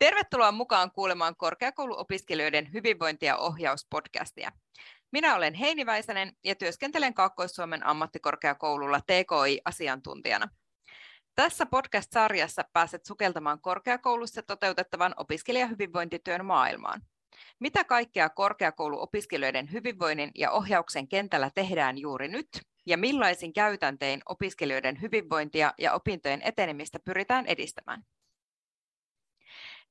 Tervetuloa 0.00 0.52
mukaan 0.52 0.90
kuulemaan 0.90 1.36
korkeakouluopiskelijoiden 1.36 2.72
hyvinvointi- 2.72 3.26
ja 3.26 3.36
ohjauspodcastia. 3.36 4.52
Minä 5.12 5.36
olen 5.36 5.54
Heini 5.54 5.86
Väisänen 5.86 6.32
ja 6.44 6.54
työskentelen 6.54 7.14
Kaakkois-Suomen 7.14 7.86
ammattikorkeakoululla 7.86 9.00
TKI-asiantuntijana. 9.00 10.48
Tässä 11.34 11.66
podcast-sarjassa 11.66 12.64
pääset 12.72 13.04
sukeltamaan 13.04 13.60
korkeakoulussa 13.60 14.42
toteutettavan 14.42 15.14
opiskelijahyvinvointityön 15.16 16.44
maailmaan. 16.44 17.02
Mitä 17.58 17.84
kaikkea 17.84 18.28
korkeakouluopiskelijoiden 18.30 19.72
hyvinvoinnin 19.72 20.30
ja 20.34 20.50
ohjauksen 20.50 21.08
kentällä 21.08 21.50
tehdään 21.54 21.98
juuri 21.98 22.28
nyt, 22.28 22.48
ja 22.86 22.98
millaisin 22.98 23.52
käytäntein 23.52 24.22
opiskelijoiden 24.26 25.00
hyvinvointia 25.00 25.74
ja 25.78 25.92
opintojen 25.92 26.42
etenemistä 26.42 26.98
pyritään 27.04 27.46
edistämään? 27.46 28.04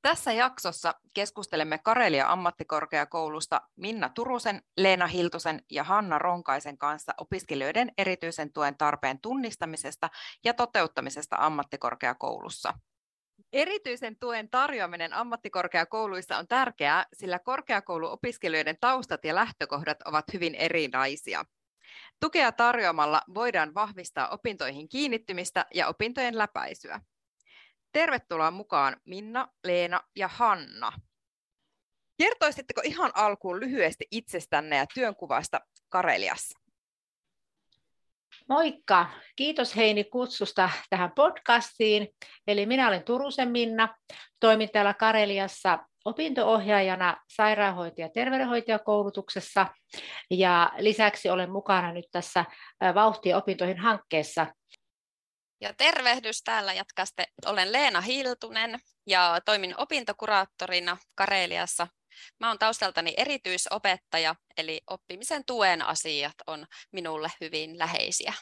Tässä 0.02 0.32
jaksossa 0.32 0.94
keskustelemme 1.14 1.78
Karelia 1.78 2.32
ammattikorkeakoulusta 2.32 3.60
Minna 3.76 4.08
Turusen, 4.08 4.62
Leena 4.76 5.06
Hiltusen 5.06 5.62
ja 5.70 5.84
Hanna 5.84 6.18
Ronkaisen 6.18 6.78
kanssa 6.78 7.14
opiskelijoiden 7.18 7.92
erityisen 7.98 8.52
tuen 8.52 8.76
tarpeen 8.76 9.20
tunnistamisesta 9.20 10.10
ja 10.44 10.54
toteuttamisesta 10.54 11.36
ammattikorkeakoulussa. 11.38 12.74
Erityisen 13.52 14.16
tuen 14.16 14.50
tarjoaminen 14.50 15.12
ammattikorkeakouluissa 15.12 16.38
on 16.38 16.48
tärkeää, 16.48 17.06
sillä 17.12 17.38
korkeakouluopiskelijoiden 17.38 18.76
taustat 18.80 19.24
ja 19.24 19.34
lähtökohdat 19.34 20.02
ovat 20.04 20.24
hyvin 20.32 20.54
erilaisia. 20.54 21.44
Tukea 22.20 22.52
tarjoamalla 22.52 23.22
voidaan 23.34 23.74
vahvistaa 23.74 24.28
opintoihin 24.28 24.88
kiinnittymistä 24.88 25.66
ja 25.74 25.88
opintojen 25.88 26.38
läpäisyä. 26.38 27.00
Tervetuloa 27.92 28.50
mukaan 28.50 28.96
Minna, 29.04 29.48
Leena 29.64 30.00
ja 30.16 30.28
Hanna. 30.28 30.92
Kertoisitteko 32.18 32.80
ihan 32.84 33.10
alkuun 33.14 33.60
lyhyesti 33.60 34.06
itsestänne 34.10 34.76
ja 34.76 34.86
työnkuvasta 34.94 35.60
Kareliassa? 35.88 36.60
Moikka! 38.48 39.06
Kiitos 39.36 39.76
Heini 39.76 40.04
kutsusta 40.04 40.70
tähän 40.90 41.12
podcastiin. 41.14 42.08
Eli 42.46 42.66
minä 42.66 42.88
olen 42.88 43.02
Turusen 43.02 43.50
Minna, 43.50 43.94
toimin 44.40 44.70
täällä 44.72 44.94
Kareliassa 44.94 45.78
opintoohjaajana 46.04 47.16
sairaanhoitaja- 47.28 48.04
ja 48.04 48.08
terveydenhoitajakoulutuksessa 48.08 49.66
ja 50.30 50.72
lisäksi 50.78 51.30
olen 51.30 51.50
mukana 51.50 51.92
nyt 51.92 52.06
tässä 52.12 52.44
Vauhtia 52.94 53.36
opintoihin 53.36 53.78
hankkeessa, 53.78 54.46
ja 55.60 55.74
tervehdys 55.74 56.42
täällä 56.42 56.72
jatkaste. 56.72 57.26
Olen 57.46 57.72
Leena 57.72 58.00
Hiltunen 58.00 58.80
ja 59.06 59.40
toimin 59.44 59.74
opintokuraattorina 59.78 60.96
Kareliassa. 61.14 61.86
Mä 62.40 62.46
olen 62.46 62.58
taustaltani 62.58 63.14
erityisopettaja, 63.16 64.34
eli 64.56 64.80
oppimisen 64.86 65.44
tuen 65.44 65.82
asiat 65.82 66.34
on 66.46 66.66
minulle 66.92 67.32
hyvin 67.40 67.78
läheisiä. 67.78 68.32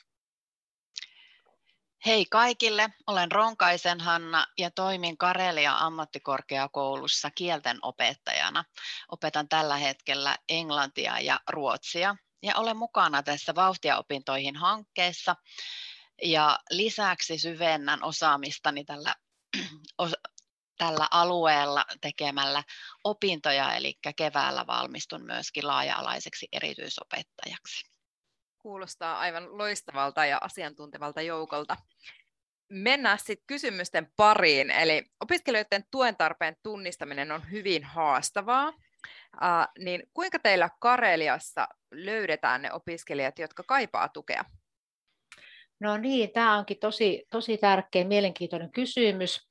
Hei 2.06 2.26
kaikille, 2.30 2.88
olen 3.06 3.32
Ronkaisen 3.32 4.00
Hanna 4.00 4.46
ja 4.58 4.70
toimin 4.70 5.18
Karelia 5.18 5.78
ammattikorkeakoulussa 5.78 7.30
kielten 7.30 7.78
opettajana. 7.82 8.64
Opetan 9.08 9.48
tällä 9.48 9.76
hetkellä 9.76 10.36
englantia 10.48 11.20
ja 11.20 11.40
ruotsia 11.48 12.16
ja 12.42 12.56
olen 12.56 12.76
mukana 12.76 13.22
tässä 13.22 13.54
Vauhtia 13.54 13.98
opintoihin 13.98 14.56
hankkeessa, 14.56 15.36
ja 16.22 16.58
lisäksi 16.70 17.38
syvennän 17.38 18.04
osaamistani 18.04 18.84
tällä, 18.84 19.14
tällä 20.78 21.08
alueella 21.10 21.84
tekemällä 22.00 22.62
opintoja, 23.04 23.74
eli 23.74 23.94
keväällä 24.16 24.66
valmistun 24.66 25.24
myöskin 25.24 25.66
laaja-alaiseksi 25.66 26.48
erityisopettajaksi. 26.52 27.90
Kuulostaa 28.58 29.18
aivan 29.18 29.58
loistavalta 29.58 30.26
ja 30.26 30.38
asiantuntevalta 30.40 31.22
joukolta. 31.22 31.76
Mennään 32.68 33.18
sitten 33.18 33.46
kysymysten 33.46 34.12
pariin. 34.16 34.70
Eli 34.70 35.04
opiskelijoiden 35.20 35.84
tuen 35.90 36.16
tarpeen 36.16 36.56
tunnistaminen 36.62 37.32
on 37.32 37.50
hyvin 37.50 37.84
haastavaa. 37.84 38.68
Uh, 38.68 39.84
niin 39.84 40.02
kuinka 40.14 40.38
teillä 40.38 40.70
Kareliassa 40.80 41.68
löydetään 41.90 42.62
ne 42.62 42.72
opiskelijat, 42.72 43.38
jotka 43.38 43.62
kaipaa 43.62 44.08
tukea? 44.08 44.44
No 45.80 45.96
niin, 45.96 46.30
tämä 46.30 46.58
onkin 46.58 46.76
tosi, 46.80 47.24
tosi 47.30 47.58
tärkeä, 47.58 48.04
mielenkiintoinen 48.04 48.72
kysymys. 48.72 49.48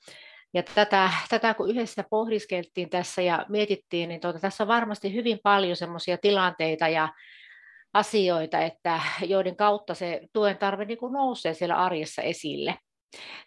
Ja 0.53 0.63
tätä, 0.63 1.09
tätä 1.29 1.53
kun 1.53 1.69
yhdessä 1.69 2.03
pohdiskeltiin 2.09 2.89
tässä 2.89 3.21
ja 3.21 3.45
mietittiin, 3.49 4.09
niin 4.09 4.21
tuota, 4.21 4.39
tässä 4.39 4.63
on 4.63 4.67
varmasti 4.67 5.13
hyvin 5.13 5.39
paljon 5.43 5.75
sellaisia 5.75 6.17
tilanteita 6.17 6.87
ja 6.87 7.13
asioita, 7.93 8.59
että 8.59 8.99
joiden 9.25 9.55
kautta 9.55 9.93
se 9.93 10.21
tuen 10.33 10.57
tarve 10.57 10.85
niin 10.85 10.97
kuin 10.97 11.13
nousee 11.13 11.53
siellä 11.53 11.75
arjessa 11.75 12.21
esille. 12.21 12.75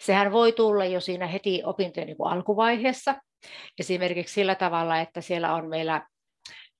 Sehän 0.00 0.32
voi 0.32 0.52
tulla 0.52 0.84
jo 0.84 1.00
siinä 1.00 1.26
heti 1.26 1.62
opintojen 1.64 2.06
niin 2.06 2.16
kuin 2.16 2.32
alkuvaiheessa, 2.32 3.14
esimerkiksi 3.80 4.34
sillä 4.34 4.54
tavalla, 4.54 4.98
että 4.98 5.20
siellä 5.20 5.54
on 5.54 5.68
meillä 5.68 6.06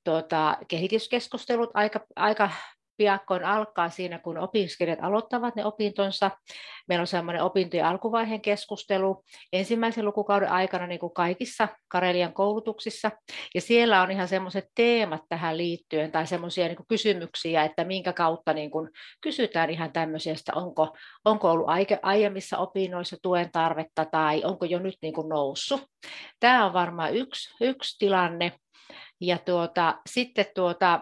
tuota, 0.05 0.59
kehityskeskustelut 0.69 1.71
aika, 1.75 2.01
aika 2.17 2.51
piakkoin 3.01 3.45
alkaa 3.45 3.89
siinä, 3.89 4.19
kun 4.19 4.39
opiskelijat 4.39 4.99
aloittavat 5.03 5.57
ne 5.57 5.65
opintonsa. 5.65 6.31
Meillä 6.89 7.01
on 7.01 7.07
semmoinen 7.07 7.43
opintojen 7.43 7.87
alkuvaiheen 7.87 8.41
keskustelu 8.41 9.25
ensimmäisen 9.53 10.05
lukukauden 10.05 10.51
aikana 10.51 10.87
niin 10.87 11.01
kuin 11.01 11.15
kaikissa 11.15 11.69
Karelian 11.89 12.33
koulutuksissa. 12.33 13.11
Ja 13.55 13.61
siellä 13.61 14.03
on 14.03 14.11
ihan 14.11 14.29
semmoiset 14.29 14.65
teemat 14.75 15.23
tähän 15.29 15.57
liittyen 15.57 16.13
tai 16.13 16.27
semmoisia 16.27 16.67
niin 16.67 16.77
kysymyksiä, 16.89 17.65
että 17.65 17.85
minkä 17.85 18.13
kautta 18.13 18.53
niin 18.53 18.71
kuin 18.71 18.89
kysytään 19.21 19.71
ihan 19.71 19.93
tämmöisiä, 19.93 20.33
että 20.33 20.53
onko, 20.55 20.97
onko 21.25 21.51
ollut 21.51 21.67
aiemmissa 22.03 22.59
opinnoissa 22.59 23.17
tuen 23.23 23.53
tarvetta 23.53 24.05
tai 24.05 24.43
onko 24.45 24.65
jo 24.65 24.79
nyt 24.79 24.97
niin 25.03 25.15
kuin 25.15 25.29
noussut. 25.29 25.83
Tämä 26.41 26.67
on 26.67 26.73
varmaan 26.73 27.15
yksi, 27.15 27.55
yksi 27.61 27.99
tilanne. 27.99 28.53
Ja 29.21 29.39
tuota, 29.39 29.99
sitten 30.07 30.47
tuota, 30.55 31.01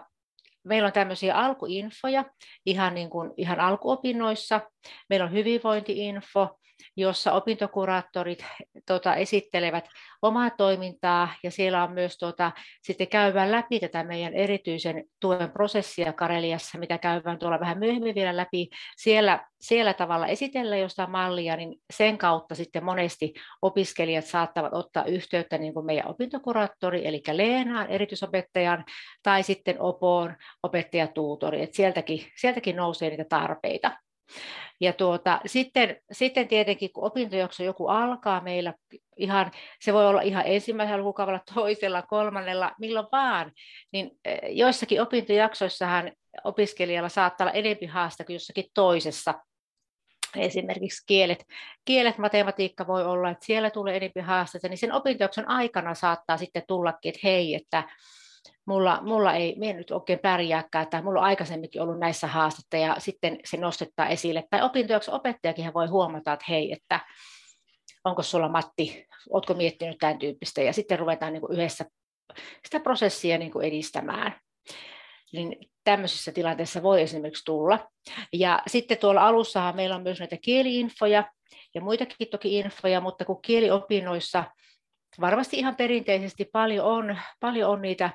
Meillä 0.63 0.87
on 0.87 0.93
tämmöisiä 0.93 1.35
alkuinfoja 1.35 2.25
ihan, 2.65 2.95
niin 2.95 3.09
kuin, 3.09 3.31
ihan 3.37 3.59
alkuopinnoissa. 3.59 4.61
Meillä 5.09 5.25
on 5.25 5.31
hyvinvointiinfo, 5.31 6.58
jossa 6.99 7.31
opintokuraattorit 7.31 8.45
tota, 8.85 9.15
esittelevät 9.15 9.85
omaa 10.21 10.49
toimintaa 10.49 11.29
ja 11.43 11.51
siellä 11.51 11.83
on 11.83 11.91
myös 11.91 12.17
tota, 12.17 12.51
sitten 12.81 13.07
käydään 13.07 13.51
läpi 13.51 13.79
tätä 13.79 14.03
meidän 14.03 14.33
erityisen 14.33 15.03
tuen 15.19 15.51
prosessia 15.51 16.13
Kareliassa, 16.13 16.77
mitä 16.77 16.97
käydään 16.97 17.39
tuolla 17.39 17.59
vähän 17.59 17.79
myöhemmin 17.79 18.15
vielä 18.15 18.37
läpi. 18.37 18.69
Siellä, 18.97 19.47
siellä 19.61 19.93
tavalla 19.93 20.27
esitellä 20.27 20.77
jostain 20.77 21.11
mallia, 21.11 21.55
niin 21.55 21.75
sen 21.93 22.17
kautta 22.17 22.55
sitten 22.55 22.85
monesti 22.85 23.33
opiskelijat 23.61 24.25
saattavat 24.25 24.73
ottaa 24.73 25.05
yhteyttä 25.05 25.57
niin 25.57 25.73
kuin 25.73 25.85
meidän 25.85 26.07
opintokuraattori, 26.07 27.07
eli 27.07 27.21
Leenaan, 27.31 27.87
erityisopettajan, 27.87 28.85
tai 29.23 29.43
sitten 29.43 29.81
Opoon, 29.81 30.35
opettajatuutori. 30.63 31.61
Et 31.61 31.73
sieltäkin, 31.73 32.25
sieltäkin 32.37 32.75
nousee 32.75 33.09
niitä 33.09 33.25
tarpeita. 33.29 33.91
Ja 34.79 34.93
tuota, 34.93 35.39
sitten, 35.45 36.01
sitten 36.11 36.47
tietenkin, 36.47 36.93
kun 36.93 37.03
opintojakso 37.03 37.63
joku 37.63 37.87
alkaa 37.87 38.41
meillä, 38.41 38.73
ihan, 39.17 39.51
se 39.81 39.93
voi 39.93 40.07
olla 40.07 40.21
ihan 40.21 40.43
ensimmäisellä 40.45 41.03
lukukaudella, 41.03 41.41
toisella, 41.55 42.01
kolmannella, 42.01 42.71
milloin 42.79 43.07
vaan, 43.11 43.51
niin 43.91 44.11
eh, 44.25 44.39
joissakin 44.49 45.01
opintojaksoissahan 45.01 46.11
opiskelijalla 46.43 47.09
saattaa 47.09 47.45
olla 47.45 47.53
enemmän 47.53 47.89
haaste 47.89 48.23
kuin 48.23 48.33
jossakin 48.33 48.65
toisessa. 48.73 49.33
Esimerkiksi 50.37 51.03
kielet, 51.07 51.45
kielet, 51.85 52.17
matematiikka 52.17 52.87
voi 52.87 53.05
olla, 53.05 53.29
että 53.29 53.45
siellä 53.45 53.69
tulee 53.69 53.97
enemmän 53.97 54.25
haasteita, 54.25 54.69
niin 54.69 54.77
sen 54.77 54.93
opintojakson 54.93 55.49
aikana 55.49 55.93
saattaa 55.93 56.37
sitten 56.37 56.63
tullakin, 56.67 57.09
että 57.09 57.19
hei, 57.23 57.55
että 57.55 57.83
mulla, 58.69 58.99
mulla 59.01 59.33
ei, 59.33 59.55
me 59.57 59.73
nyt 59.73 59.91
oikein 59.91 60.19
pärjääkään, 60.19 60.87
tai 60.89 61.01
mulla 61.01 61.19
on 61.19 61.25
aikaisemminkin 61.25 61.81
ollut 61.81 61.99
näissä 61.99 62.27
haastetta, 62.27 62.77
ja 62.77 62.95
sitten 62.99 63.39
se 63.45 63.57
nostettaa 63.57 64.07
esille. 64.07 64.43
Tai 64.49 64.61
opintojaksi 64.61 65.11
opettajakin 65.11 65.73
voi 65.73 65.87
huomata, 65.87 66.33
että 66.33 66.45
hei, 66.49 66.71
että 66.71 66.99
onko 68.03 68.23
sulla 68.23 68.49
Matti, 68.49 69.07
oletko 69.29 69.53
miettinyt 69.53 69.97
tämän 69.97 70.19
tyyppistä, 70.19 70.61
ja 70.61 70.73
sitten 70.73 70.99
ruvetaan 70.99 71.33
niin 71.33 71.41
kuin 71.41 71.53
yhdessä 71.53 71.85
sitä 72.65 72.79
prosessia 72.79 73.37
niin 73.37 73.51
kuin 73.51 73.67
edistämään. 73.67 74.35
Niin 75.33 75.55
tämmöisissä 75.83 76.31
tilanteissa 76.31 76.83
voi 76.83 77.01
esimerkiksi 77.01 77.45
tulla. 77.45 77.89
Ja 78.33 78.61
sitten 78.67 78.97
tuolla 78.97 79.27
alussahan 79.27 79.75
meillä 79.75 79.95
on 79.95 80.03
myös 80.03 80.19
näitä 80.19 80.37
kieliinfoja 80.41 81.31
ja 81.75 81.81
muitakin 81.81 82.27
toki 82.31 82.59
infoja, 82.59 83.01
mutta 83.01 83.25
kun 83.25 83.41
kieliopinnoissa 83.41 84.43
varmasti 85.21 85.57
ihan 85.57 85.75
perinteisesti 85.75 86.45
paljon 86.53 86.85
on, 86.85 87.17
paljon 87.39 87.69
on 87.69 87.81
niitä 87.81 88.09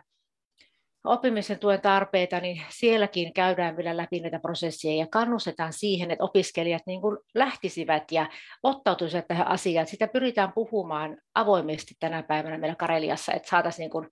oppimisen 1.04 1.58
tuen 1.58 1.80
tarpeita, 1.80 2.40
niin 2.40 2.62
sielläkin 2.68 3.32
käydään 3.32 3.76
vielä 3.76 3.96
läpi 3.96 4.20
näitä 4.20 4.38
prosesseja 4.38 4.96
ja 4.96 5.06
kannustetaan 5.10 5.72
siihen, 5.72 6.10
että 6.10 6.24
opiskelijat 6.24 6.82
niin 6.86 7.00
kuin 7.00 7.18
lähtisivät 7.34 8.12
ja 8.12 8.26
ottautuisivat 8.62 9.28
tähän 9.28 9.46
asiaan. 9.46 9.86
Sitä 9.86 10.08
pyritään 10.08 10.52
puhumaan 10.52 11.18
avoimesti 11.34 11.94
tänä 12.00 12.22
päivänä 12.22 12.58
meillä 12.58 12.76
Kareliassa, 12.76 13.32
että 13.32 13.48
saataisiin 13.48 13.82
niin 13.82 13.90
kuin 13.90 14.08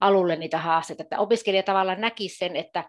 alulle 0.00 0.36
niitä 0.36 0.58
haasteita, 0.58 1.02
että 1.02 1.18
opiskelija 1.18 1.62
tavallaan 1.62 2.00
näkisi 2.00 2.36
sen, 2.36 2.56
että 2.56 2.84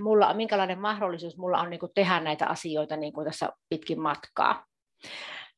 mulla, 0.00 0.34
minkälainen 0.34 0.80
mahdollisuus 0.80 1.36
mulla 1.38 1.60
on 1.60 1.70
niin 1.70 1.80
kuin 1.80 1.92
tehdä 1.94 2.20
näitä 2.20 2.46
asioita 2.46 2.96
niin 2.96 3.12
kuin 3.12 3.24
tässä 3.24 3.48
pitkin 3.68 4.00
matkaa. 4.00 4.64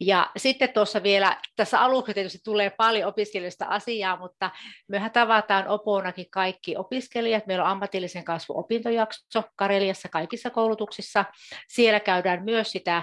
Ja 0.00 0.30
sitten 0.36 0.72
tuossa 0.72 1.02
vielä, 1.02 1.40
tässä 1.56 1.80
aluksi 1.80 2.14
tietysti 2.14 2.38
tulee 2.44 2.70
paljon 2.70 3.08
opiskelijoista 3.08 3.64
asiaa, 3.64 4.16
mutta 4.16 4.50
mehän 4.88 5.10
tavataan 5.10 5.68
oponakin 5.68 6.30
kaikki 6.30 6.76
opiskelijat. 6.76 7.46
Meillä 7.46 7.64
on 7.64 7.70
ammatillisen 7.70 8.24
kasvun 8.24 8.56
opintojakso 8.56 9.42
Kareliassa 9.56 10.08
kaikissa 10.08 10.50
koulutuksissa. 10.50 11.24
Siellä 11.68 12.00
käydään 12.00 12.44
myös 12.44 12.72
sitä 12.72 13.02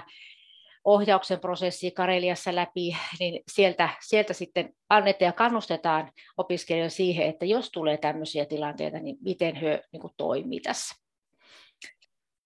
ohjauksen 0.84 1.40
prosessia 1.40 1.90
Kareliassa 1.90 2.54
läpi, 2.54 2.96
niin 3.20 3.42
sieltä, 3.52 3.88
sieltä 4.00 4.32
sitten 4.32 4.74
annetaan 4.88 5.26
ja 5.26 5.32
kannustetaan 5.32 6.12
opiskelijoita 6.36 6.94
siihen, 6.94 7.26
että 7.26 7.44
jos 7.44 7.70
tulee 7.70 7.96
tämmöisiä 7.96 8.44
tilanteita, 8.44 8.98
niin 8.98 9.16
miten 9.20 9.54
he 9.54 9.82
niin 9.92 10.00
kuin, 10.00 10.12
toimii 10.16 10.60
tässä. 10.60 10.94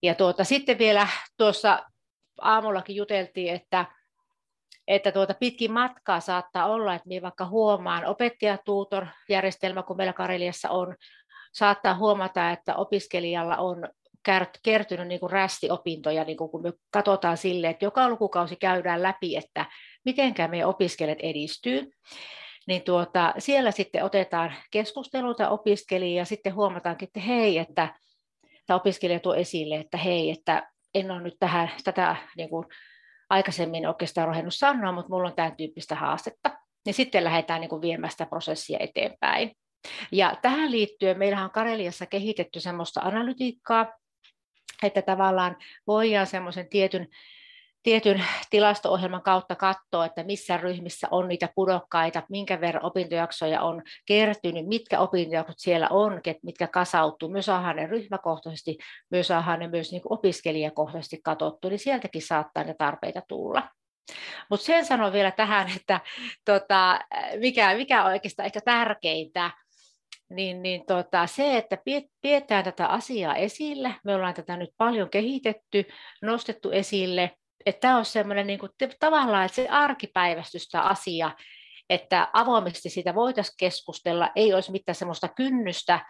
Ja 0.02 0.14
tuota, 0.14 0.44
sitten 0.44 0.78
vielä 0.78 1.08
tuossa 1.36 1.82
aamullakin 2.40 2.96
juteltiin, 2.96 3.54
että 3.54 3.86
että 4.88 5.12
tuota 5.12 5.34
pitkin 5.34 5.72
matkaa 5.72 6.20
saattaa 6.20 6.66
olla, 6.66 6.94
että 6.94 7.08
minä 7.08 7.22
vaikka 7.22 7.46
huomaan 7.46 8.06
opettajatuutor-järjestelmä, 8.06 9.82
kun 9.82 9.96
meillä 9.96 10.12
Kareliassa 10.12 10.70
on, 10.70 10.96
saattaa 11.52 11.94
huomata, 11.94 12.50
että 12.50 12.76
opiskelijalla 12.76 13.56
on 13.56 13.88
kertynyt 14.62 15.08
niin 15.08 15.20
kuin 15.20 15.32
rästiopintoja, 15.32 16.24
niin 16.24 16.36
kuin 16.36 16.50
kun 16.50 16.62
me 16.62 16.72
katsotaan 16.90 17.36
sille, 17.36 17.68
että 17.68 17.84
joka 17.84 18.08
lukukausi 18.08 18.56
käydään 18.56 19.02
läpi, 19.02 19.36
että 19.36 19.66
mitenkä 20.04 20.48
meidän 20.48 20.68
opiskelijat 20.68 21.18
edistyy, 21.22 21.90
niin 22.66 22.82
tuota, 22.82 23.34
siellä 23.38 23.70
sitten 23.70 24.04
otetaan 24.04 24.54
keskusteluita 24.70 25.48
opiskelijoita 25.48 26.18
ja 26.18 26.24
sitten 26.24 26.54
huomataankin, 26.54 27.06
että 27.06 27.20
hei, 27.20 27.58
että 27.58 27.94
tämä 28.66 28.76
opiskelija 28.76 29.20
tuo 29.20 29.34
esille, 29.34 29.76
että 29.76 29.96
hei, 29.96 30.30
että 30.30 30.70
en 30.94 31.10
ole 31.10 31.22
nyt 31.22 31.36
tähän, 31.40 31.70
tätä 31.84 32.16
niin 32.36 32.48
kuin 32.48 32.66
aikaisemmin 33.32 33.88
oikeastaan 33.88 34.28
rohennut 34.28 34.54
sanoa, 34.54 34.92
mutta 34.92 35.10
mulla 35.10 35.28
on 35.28 35.34
tämän 35.34 35.56
tyyppistä 35.56 35.94
haastetta. 35.94 36.50
Ja 36.86 36.92
sitten 36.92 37.24
lähdetään 37.24 37.60
niin 37.60 37.68
kuin 37.68 37.82
viemään 37.82 38.10
sitä 38.10 38.26
prosessia 38.26 38.78
eteenpäin. 38.80 39.56
Ja 40.12 40.36
tähän 40.42 40.70
liittyen 40.70 41.18
meillähän 41.18 41.44
on 41.44 41.50
Kareliassa 41.50 42.06
kehitetty 42.06 42.60
semmoista 42.60 43.00
analytiikkaa, 43.00 43.92
että 44.82 45.02
tavallaan 45.02 45.56
voidaan 45.86 46.26
semmoisen 46.26 46.68
tietyn 46.68 47.08
tietyn 47.82 48.24
tilasto-ohjelman 48.50 49.22
kautta 49.22 49.54
katsoa, 49.54 50.06
että 50.06 50.24
missä 50.24 50.56
ryhmissä 50.56 51.08
on 51.10 51.28
niitä 51.28 51.48
pudokkaita, 51.54 52.22
minkä 52.28 52.60
verran 52.60 52.84
opintojaksoja 52.84 53.62
on 53.62 53.82
kertynyt, 54.06 54.66
mitkä 54.66 55.00
opintojaksot 55.00 55.58
siellä 55.58 55.88
on, 55.90 56.20
mitkä 56.42 56.66
kasautuu. 56.66 57.28
Myös 57.28 57.46
saadaan 57.46 57.76
ne 57.76 57.86
ryhmäkohtaisesti, 57.86 58.78
myös 59.10 59.26
saadaan 59.26 59.58
ne 59.58 59.68
myös 59.68 59.92
niin 59.92 60.02
opiskelijakohtaisesti 60.04 61.20
katsottu, 61.24 61.68
niin 61.68 61.78
sieltäkin 61.78 62.22
saattaa 62.22 62.64
ne 62.64 62.74
tarpeita 62.78 63.22
tulla. 63.28 63.68
Mutta 64.50 64.66
sen 64.66 64.84
sanon 64.86 65.12
vielä 65.12 65.30
tähän, 65.30 65.68
että 65.76 66.00
tota, 66.44 67.00
mikä, 67.38 67.74
mikä 67.74 68.04
on 68.04 68.10
oikeastaan 68.10 68.46
ehkä 68.46 68.60
tärkeintä, 68.64 69.50
niin, 70.30 70.62
niin 70.62 70.86
tota, 70.86 71.26
se, 71.26 71.56
että 71.56 71.78
pidetään 72.20 72.64
tätä 72.64 72.86
asiaa 72.86 73.36
esille, 73.36 73.94
me 74.04 74.14
ollaan 74.14 74.34
tätä 74.34 74.56
nyt 74.56 74.70
paljon 74.76 75.10
kehitetty, 75.10 75.84
nostettu 76.22 76.70
esille, 76.70 77.30
että 77.66 77.80
tämä 77.80 77.98
on 77.98 78.04
semmoinen 78.04 78.46
niin 78.46 78.58
kuin, 78.58 78.72
tavallaan, 79.00 79.44
että 79.46 79.56
se 79.56 79.68
arkipäivästystä 79.68 80.82
asia, 80.82 81.30
että 81.90 82.28
avoimesti 82.32 82.90
siitä 82.90 83.14
voitaisiin 83.14 83.54
keskustella, 83.58 84.30
ei 84.36 84.54
olisi 84.54 84.72
mitään 84.72 84.96
semmoista 84.96 85.28
kynnystä 85.28 86.06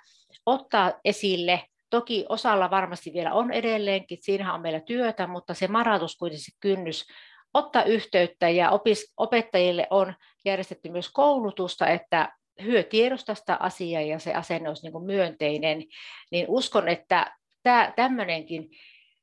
ottaa 0.46 0.92
esille. 1.04 1.64
Toki 1.90 2.26
osalla 2.28 2.70
varmasti 2.70 3.12
vielä 3.12 3.32
on 3.32 3.52
edelleenkin, 3.52 4.18
siinähän 4.20 4.54
on 4.54 4.60
meillä 4.60 4.80
työtä, 4.80 5.26
mutta 5.26 5.54
se 5.54 5.68
maratus 5.68 6.16
kuitenkin 6.16 6.44
se 6.44 6.52
kynnys 6.60 7.06
ottaa 7.54 7.84
yhteyttä 7.84 8.48
ja 8.48 8.70
opis, 8.70 9.12
opettajille 9.16 9.86
on 9.90 10.14
järjestetty 10.44 10.88
myös 10.90 11.10
koulutusta, 11.12 11.86
että 11.86 12.32
hyö 12.62 12.82
tiedosta 12.82 13.34
sitä 13.34 13.56
asiaa 13.60 14.02
ja 14.02 14.18
se 14.18 14.34
asenne 14.34 14.68
olisi 14.68 14.88
niin 14.88 15.04
myönteinen, 15.04 15.84
niin 16.30 16.46
uskon, 16.48 16.88
että 16.88 17.36
tämä, 17.62 17.92
tämmöinenkin 17.96 18.68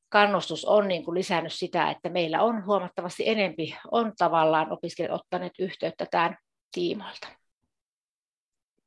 kannustus 0.10 0.66
on 0.66 0.88
niin 0.88 1.06
kuin 1.06 1.16
lisännyt 1.16 1.54
sitä, 1.54 1.92
että 1.92 2.10
meillä 2.10 2.42
on 2.42 2.66
huomattavasti 2.66 3.30
enempi, 3.30 3.78
on 3.92 4.14
tavallaan 4.18 4.72
opiskelijat 4.72 5.22
ottaneet 5.22 5.54
yhteyttä 5.60 6.06
tämän 6.12 6.38
tiimoilta. 6.72 7.28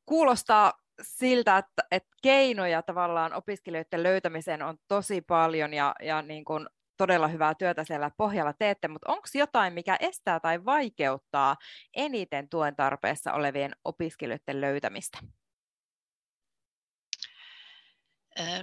Kuulostaa 0.07 0.73
siltä, 1.03 1.59
että, 1.59 1.83
että 1.91 2.11
keinoja 2.23 2.83
tavallaan 2.83 3.35
opiskelijoiden 3.35 4.03
löytämiseen 4.03 4.63
on 4.63 4.77
tosi 4.89 5.21
paljon 5.21 5.75
ja, 5.75 5.95
ja 6.01 6.23
niin 6.23 6.45
kuin 6.45 6.67
todella 6.97 7.29
hyvää 7.29 7.55
työtä 7.55 7.85
siellä 7.85 8.11
pohjalla 8.17 8.53
teette, 8.53 8.89
mutta 8.89 9.13
onko 9.13 9.29
jotain, 9.35 9.73
mikä 9.73 9.97
estää 10.01 10.41
tai 10.41 10.65
vaikeuttaa 10.65 11.57
eniten 11.97 12.49
tuen 12.49 12.77
tarpeessa 12.77 13.33
olevien 13.33 13.77
opiskelijoiden 13.85 14.61
löytämistä? 14.61 15.19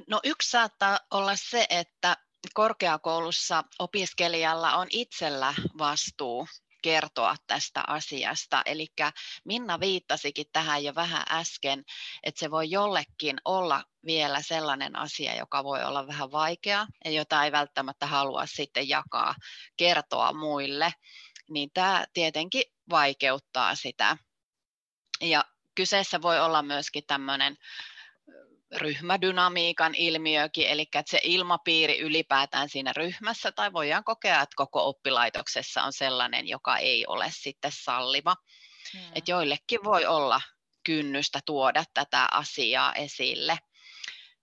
No 0.08 0.20
yksi 0.24 0.50
saattaa 0.50 1.00
olla 1.12 1.32
se, 1.36 1.66
että 1.70 2.18
korkeakoulussa 2.54 3.64
opiskelijalla 3.80 4.76
on 4.76 4.88
itsellä 4.90 5.54
vastuu 5.78 6.48
kertoa 6.82 7.36
tästä 7.48 7.84
asiasta. 7.88 8.62
Eli 8.66 8.88
Minna 9.46 9.80
viittasikin 9.80 10.46
tähän 10.54 10.84
jo 10.84 10.96
vähän 10.96 11.24
äsken, 11.32 11.84
että 12.24 12.40
se 12.40 12.52
voi 12.52 12.72
jollekin 12.72 13.38
olla 13.46 13.84
vielä 14.06 14.42
sellainen 14.42 14.96
asia, 14.96 15.36
joka 15.36 15.64
voi 15.64 15.84
olla 15.84 16.08
vähän 16.08 16.32
vaikea 16.32 16.88
ja 17.06 17.12
jota 17.12 17.44
ei 17.44 17.52
välttämättä 17.52 18.06
halua 18.06 18.46
sitten 18.46 18.90
jakaa, 18.90 19.36
kertoa 19.78 20.34
muille. 20.34 20.94
Niin 21.50 21.70
tämä 21.74 22.06
tietenkin 22.14 22.64
vaikeuttaa 22.90 23.76
sitä. 23.76 24.18
Ja 25.22 25.46
kyseessä 25.76 26.22
voi 26.22 26.40
olla 26.40 26.62
myöskin 26.62 27.04
tämmöinen 27.08 27.58
ryhmädynamiikan 28.76 29.96
ilmiökin, 29.96 30.68
eli 30.68 30.82
että 30.82 31.12
se 31.12 31.20
ilmapiiri 31.24 32.00
ylipäätään 32.00 32.70
siinä 32.70 32.94
ryhmässä, 32.94 33.52
tai 33.52 33.74
voidaan 33.74 34.04
kokea, 34.04 34.42
että 34.42 34.56
koko 34.56 34.88
oppilaitoksessa 34.88 35.84
on 35.84 35.94
sellainen, 35.94 36.48
joka 36.48 36.78
ei 36.78 37.06
ole 37.08 37.26
sitten 37.30 37.72
salliva. 37.74 38.36
Hmm. 38.94 39.02
Että 39.16 39.32
joillekin 39.32 39.80
voi 39.84 40.06
olla 40.06 40.42
kynnystä 40.84 41.40
tuoda 41.46 41.84
tätä 41.94 42.28
asiaa 42.32 42.94
esille. 42.94 43.58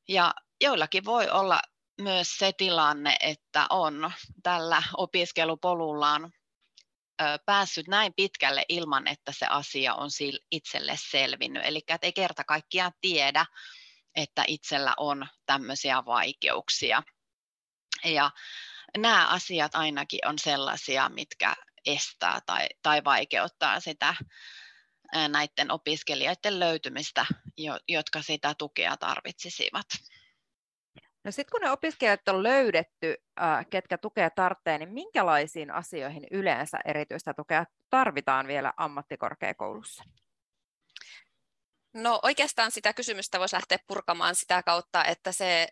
Ja 0.09 0.35
joillakin 0.61 1.05
voi 1.05 1.31
olla 1.31 1.61
myös 2.01 2.37
se 2.37 2.53
tilanne, 2.53 3.17
että 3.21 3.67
on 3.71 4.13
tällä 4.43 4.83
opiskelupolullaan 4.97 6.33
päässyt 7.47 7.89
näin 7.89 8.15
pitkälle 8.17 8.65
ilman, 8.69 9.07
että 9.07 9.33
se 9.39 9.47
asia 9.47 9.95
on 9.95 10.11
itselle 10.51 10.95
selvinnyt. 11.11 11.63
Eli 11.67 11.81
ei 12.03 12.13
kerta 12.13 12.45
kaikkiaan 12.45 12.93
tiedä, 13.01 13.47
että 14.17 14.45
itsellä 14.47 14.95
on 14.97 15.27
tämmöisiä 15.47 16.05
vaikeuksia. 16.05 17.03
Ja 18.05 18.31
nämä 18.97 19.29
asiat 19.29 19.75
ainakin 19.75 20.29
on 20.29 20.39
sellaisia, 20.39 21.09
mitkä 21.09 21.55
estää 21.87 22.41
tai, 22.47 22.67
tai 22.83 23.05
vaikeuttaa 23.05 23.81
sitä 23.81 24.15
näiden 25.29 25.71
opiskelijoiden 25.71 26.61
löytymistä, 26.61 27.27
jotka 27.89 28.23
sitä 28.23 28.55
tukea 28.59 28.97
tarvitsisivat. 28.97 29.87
No 31.25 31.31
sitten 31.31 31.51
kun 31.53 31.61
ne 31.61 31.71
opiskelijat 31.71 32.29
on 32.29 32.43
löydetty, 32.43 33.15
ketkä 33.71 33.99
tukea 33.99 34.31
tarvitsee, 34.31 34.79
niin 34.79 34.93
minkälaisiin 34.93 35.71
asioihin 35.71 36.27
yleensä 36.31 36.79
erityistä 36.85 37.35
tukea 37.35 37.65
tarvitaan 37.91 38.47
vielä 38.47 38.73
ammattikorkeakoulussa? 38.77 40.05
No 41.97 42.21
oikeastaan 42.23 42.71
sitä 42.71 42.93
kysymystä 42.93 43.39
voisi 43.39 43.55
lähteä 43.55 43.79
purkamaan 43.87 44.35
sitä 44.35 44.63
kautta, 44.63 45.05
että 45.05 45.33
se, 45.33 45.69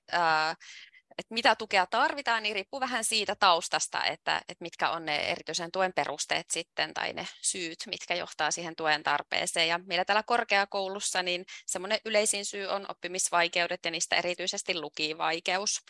että 1.19 1.35
mitä 1.35 1.57
tukea 1.57 1.87
tarvitaan, 1.87 2.43
niin 2.43 2.54
riippuu 2.54 2.81
vähän 2.81 3.04
siitä 3.04 3.37
taustasta, 3.37 4.04
että, 4.04 4.43
että 4.49 4.62
mitkä 4.62 4.90
on 4.90 5.04
ne 5.04 5.16
erityisen 5.16 5.73
tuen 5.73 5.93
perusteet 5.93 6.50
sitten 6.50 6.95
tai 6.95 7.12
ne 7.12 7.26
syyt, 7.43 7.78
mitkä 7.87 8.14
johtaa 8.14 8.50
siihen 8.50 8.76
tuen 8.76 9.02
tarpeeseen. 9.02 9.69
Ja 9.69 9.81
meillä 9.87 10.04
täällä 10.04 10.23
korkeakoulussa 10.23 11.23
niin 11.23 11.45
semmoinen 11.66 11.99
yleisin 12.04 12.45
syy 12.45 12.66
on 12.66 12.87
oppimisvaikeudet 12.88 13.81
ja 13.85 13.90
niistä 13.90 14.16
erityisesti 14.16 14.81
lukivaikeus. 14.81 15.81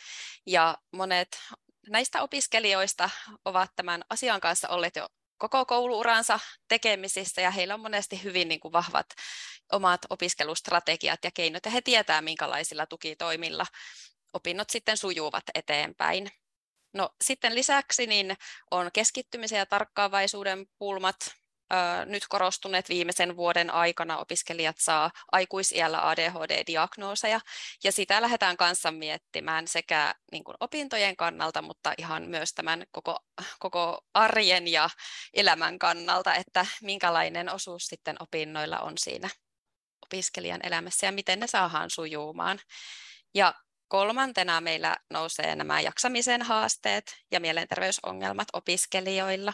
Ja 0.45 0.77
monet 0.91 1.39
näistä 1.89 2.21
opiskelijoista 2.21 3.09
ovat 3.45 3.71
tämän 3.75 4.03
asian 4.09 4.41
kanssa 4.41 4.69
olleet 4.69 4.95
jo 4.95 5.07
koko 5.37 5.65
kouluuransa 5.65 6.39
tekemisissä 6.67 7.41
ja 7.41 7.51
heillä 7.51 7.73
on 7.73 7.79
monesti 7.79 8.23
hyvin 8.23 8.47
niin 8.47 8.59
kuin 8.59 8.71
vahvat 8.71 9.07
omat 9.71 10.01
opiskelustrategiat 10.09 11.19
ja 11.23 11.31
keinot 11.31 11.65
ja 11.65 11.71
he 11.71 11.81
tietää 11.81 12.21
minkälaisilla 12.21 12.85
tukitoimilla 12.85 13.65
opinnot 14.33 14.69
sitten 14.69 14.97
sujuvat 14.97 15.43
eteenpäin. 15.55 16.31
No, 16.93 17.09
sitten 17.23 17.55
lisäksi 17.55 18.07
niin 18.07 18.35
on 18.71 18.89
keskittymisen 18.93 19.59
ja 19.59 19.65
tarkkaavaisuuden 19.65 20.65
pulmat 20.77 21.35
nyt 22.05 22.23
korostuneet 22.29 22.89
viimeisen 22.89 23.37
vuoden 23.37 23.69
aikana. 23.69 24.17
Opiskelijat 24.17 24.75
saa 24.79 25.11
aikuisiällä 25.31 26.09
ADHD-diagnooseja 26.09 27.39
ja 27.83 27.91
sitä 27.91 28.21
lähdetään 28.21 28.57
kanssa 28.57 28.91
miettimään 28.91 29.67
sekä 29.67 30.15
niin 30.31 30.43
kuin 30.43 30.57
opintojen 30.59 31.15
kannalta, 31.15 31.61
mutta 31.61 31.93
ihan 31.97 32.23
myös 32.23 32.53
tämän 32.53 32.85
koko, 32.91 33.19
koko 33.59 34.01
arjen 34.13 34.67
ja 34.67 34.89
elämän 35.33 35.79
kannalta, 35.79 36.35
että 36.35 36.65
minkälainen 36.81 37.53
osuus 37.53 37.87
sitten 37.87 38.15
opinnoilla 38.19 38.79
on 38.79 38.97
siinä 38.97 39.29
opiskelijan 40.05 40.59
elämässä 40.63 41.05
ja 41.05 41.11
miten 41.11 41.39
ne 41.39 41.47
saadaan 41.47 41.89
sujumaan. 41.89 42.59
Ja 43.33 43.53
kolmantena 43.87 44.61
meillä 44.61 44.97
nousee 45.09 45.55
nämä 45.55 45.81
jaksamisen 45.81 46.41
haasteet 46.41 47.15
ja 47.31 47.39
mielenterveysongelmat 47.39 48.47
opiskelijoilla. 48.53 49.53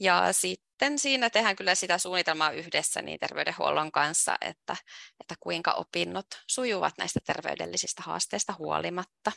Ja 0.00 0.32
sitten 0.32 0.98
siinä 0.98 1.30
tehdään 1.30 1.56
kyllä 1.56 1.74
sitä 1.74 1.98
suunnitelmaa 1.98 2.50
yhdessä 2.50 3.02
niin 3.02 3.18
terveydenhuollon 3.18 3.92
kanssa, 3.92 4.36
että, 4.40 4.76
että 5.20 5.34
kuinka 5.40 5.72
opinnot 5.72 6.26
sujuvat 6.46 6.94
näistä 6.98 7.20
terveydellisistä 7.26 8.02
haasteista 8.02 8.54
huolimatta. 8.58 9.32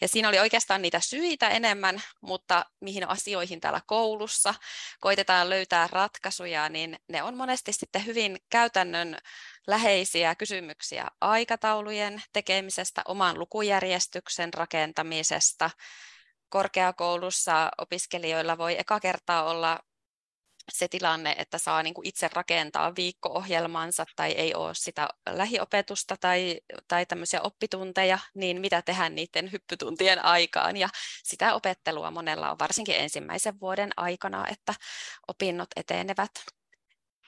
Ja 0.00 0.08
siinä 0.08 0.28
oli 0.28 0.38
oikeastaan 0.38 0.82
niitä 0.82 1.00
syitä 1.00 1.48
enemmän, 1.48 2.02
mutta 2.20 2.64
mihin 2.80 3.08
asioihin 3.08 3.60
täällä 3.60 3.80
koulussa 3.86 4.54
koitetaan 5.00 5.50
löytää 5.50 5.88
ratkaisuja, 5.92 6.68
niin 6.68 6.98
ne 7.08 7.22
on 7.22 7.36
monesti 7.36 7.72
sitten 7.72 8.06
hyvin 8.06 8.38
käytännön 8.50 9.18
läheisiä 9.66 10.34
kysymyksiä 10.34 11.08
aikataulujen 11.20 12.22
tekemisestä, 12.32 13.02
oman 13.08 13.38
lukujärjestyksen 13.38 14.54
rakentamisesta, 14.54 15.70
korkeakoulussa 16.52 17.70
opiskelijoilla 17.78 18.58
voi 18.58 18.76
eka 18.78 19.00
kertaa 19.00 19.44
olla 19.44 19.80
se 20.72 20.88
tilanne, 20.88 21.34
että 21.38 21.58
saa 21.58 21.82
niin 21.82 21.94
kuin 21.94 22.06
itse 22.06 22.30
rakentaa 22.32 22.96
viikko-ohjelmansa 22.96 24.04
tai 24.16 24.32
ei 24.32 24.54
ole 24.54 24.74
sitä 24.74 25.08
lähiopetusta 25.28 26.16
tai, 26.16 26.60
tai 26.88 27.06
tämmöisiä 27.06 27.40
oppitunteja, 27.40 28.18
niin 28.34 28.60
mitä 28.60 28.82
tehdä 28.82 29.08
niiden 29.08 29.52
hyppytuntien 29.52 30.24
aikaan. 30.24 30.76
Ja 30.76 30.88
sitä 31.24 31.54
opettelua 31.54 32.10
monella 32.10 32.50
on 32.50 32.58
varsinkin 32.58 32.96
ensimmäisen 32.96 33.60
vuoden 33.60 33.90
aikana, 33.96 34.48
että 34.48 34.74
opinnot 35.28 35.68
etenevät. 35.76 36.32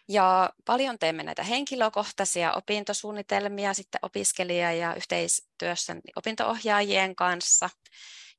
Ja 0.08 0.50
paljon 0.64 0.98
teemme 0.98 1.22
näitä 1.22 1.42
henkilökohtaisia 1.42 2.52
opintosuunnitelmia 2.52 3.74
sitten 3.74 3.98
opiskelija- 4.02 4.72
ja 4.72 4.94
yhteistyössä 4.94 5.96
opintoohjaajien 6.16 7.16
kanssa. 7.16 7.70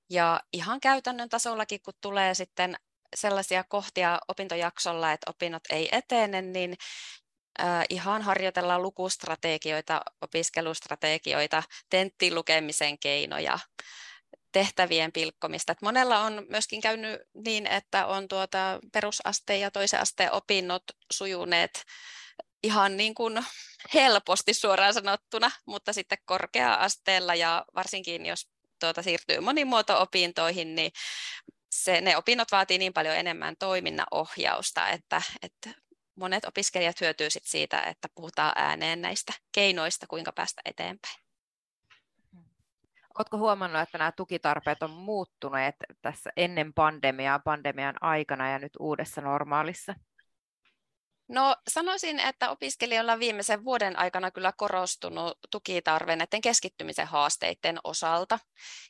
Ja 0.10 0.42
ihan 0.54 0.80
käytännön 0.80 1.30
tasollakin, 1.30 1.82
kun 1.82 1.94
tulee 2.02 2.34
sitten 2.34 2.76
sellaisia 3.16 3.64
kohtia 3.64 4.20
opintojaksolla, 4.28 5.12
että 5.12 5.32
opinnot 5.32 5.64
ei 5.70 5.90
etene, 5.92 6.42
niin 6.42 6.76
ihan 7.90 8.22
harjoitellaan 8.22 8.82
lukustrategioita, 8.82 10.02
opiskelustrategioita, 10.22 11.64
tenttiin 11.90 12.36
lukemisen 12.36 13.00
keinoja, 13.00 13.60
tehtävien 14.52 15.12
pilkkomista. 15.12 15.72
Et 15.72 15.82
monella 15.82 16.20
on 16.20 16.46
myöskin 16.50 16.82
käynyt 16.82 17.22
niin, 17.34 17.68
että 17.68 18.06
on 18.06 18.28
tuota 18.28 18.80
perusasteen 18.94 19.60
ja 19.60 19.72
toisen 19.72 20.00
asteen 20.00 20.32
opinnot 20.32 20.84
sujuneet 21.14 21.84
ihan 22.64 22.98
niin 22.98 23.16
kuin 23.16 23.46
helposti 23.94 24.54
suoraan 24.54 24.94
sanottuna, 24.94 25.52
mutta 25.66 25.94
sitten 25.94 26.18
korkea-asteella 26.26 27.36
ja 27.36 27.66
varsinkin 27.76 28.26
jos 28.26 28.55
tuota 28.86 29.02
siirtyy 29.02 29.40
monimuoto-opintoihin, 29.40 30.76
niin 30.76 30.92
se, 31.72 32.02
ne 32.02 32.18
opinnot 32.18 32.52
vaatii 32.52 32.78
niin 32.78 32.94
paljon 32.94 33.16
enemmän 33.16 33.56
toiminnan 33.60 34.08
ohjausta, 34.12 34.90
että, 34.90 35.22
että 35.42 35.70
monet 36.16 36.46
opiskelijat 36.46 37.02
hyötyy 37.02 37.30
sit 37.30 37.46
siitä, 37.46 37.82
että 37.82 38.08
puhutaan 38.16 38.54
ääneen 38.56 39.02
näistä 39.02 39.34
keinoista, 39.52 40.08
kuinka 40.08 40.32
päästä 40.32 40.62
eteenpäin. 40.66 41.26
Oletko 43.20 43.38
huomannut, 43.38 43.82
että 43.82 43.98
nämä 43.98 44.12
tukitarpeet 44.12 44.84
on 44.84 44.90
muuttuneet 44.90 45.76
tässä 46.02 46.30
ennen 46.38 46.74
pandemiaa, 46.74 47.40
pandemian 47.40 47.96
aikana 48.02 48.50
ja 48.52 48.60
nyt 48.60 48.74
uudessa 48.80 49.22
normaalissa? 49.22 49.96
No 51.28 51.56
sanoisin, 51.68 52.20
että 52.20 52.50
opiskelijoilla 52.50 53.14
on 53.14 53.20
viimeisen 53.20 53.66
vuoden 53.66 54.00
aikana 54.00 54.32
kyllä 54.32 54.54
korostunut 54.58 55.38
tukitarve 55.52 56.16
näiden 56.16 56.42
keskittymisen 56.42 57.08
haasteiden 57.08 57.80
osalta. 57.84 58.40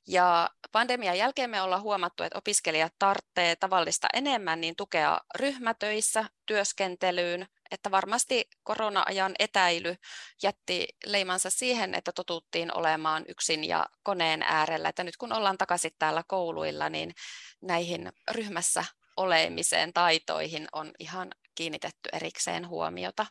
Ja 0.08 0.50
pandemian 0.72 1.18
jälkeen 1.18 1.50
me 1.50 1.62
ollaan 1.62 1.82
huomattu, 1.82 2.24
että 2.24 2.38
opiskelijat 2.38 2.94
tarvitsee 3.00 3.56
tavallista 3.56 4.08
enemmän 4.14 4.62
niin 4.62 4.76
tukea 4.76 5.20
ryhmätöissä, 5.36 6.26
työskentelyyn, 6.46 7.48
että 7.72 7.92
varmasti 7.92 8.50
korona-ajan 8.64 9.36
etäily 9.40 9.96
jätti 10.44 10.88
leimansa 11.06 11.50
siihen, 11.50 11.96
että 11.96 12.12
totuttiin 12.12 12.78
olemaan 12.78 13.26
yksin 13.28 13.64
ja 13.64 13.86
koneen 14.04 14.44
äärellä. 14.44 14.90
Että 14.90 15.04
nyt 15.04 15.18
kun 15.18 15.34
ollaan 15.34 15.58
takaisin 15.58 15.92
täällä 16.00 16.24
kouluilla, 16.28 16.90
niin 16.90 17.14
näihin 17.62 18.12
ryhmässä 18.32 18.86
olemiseen 19.18 19.94
taitoihin 19.94 20.68
on 20.74 20.92
ihan 21.00 21.32
kiinnitetty 21.56 22.10
erikseen 22.14 22.68
huomiota. 22.68 23.26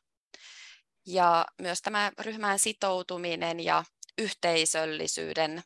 Ja 1.07 1.47
myös 1.63 1.83
tämä 1.83 2.13
ryhmään 2.19 2.59
sitoutuminen 2.59 3.61
ja 3.61 3.85
yhteisöllisyyden 4.19 5.63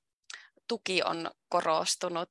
tuki 0.68 1.02
on 1.02 1.30
korostunut 1.48 2.28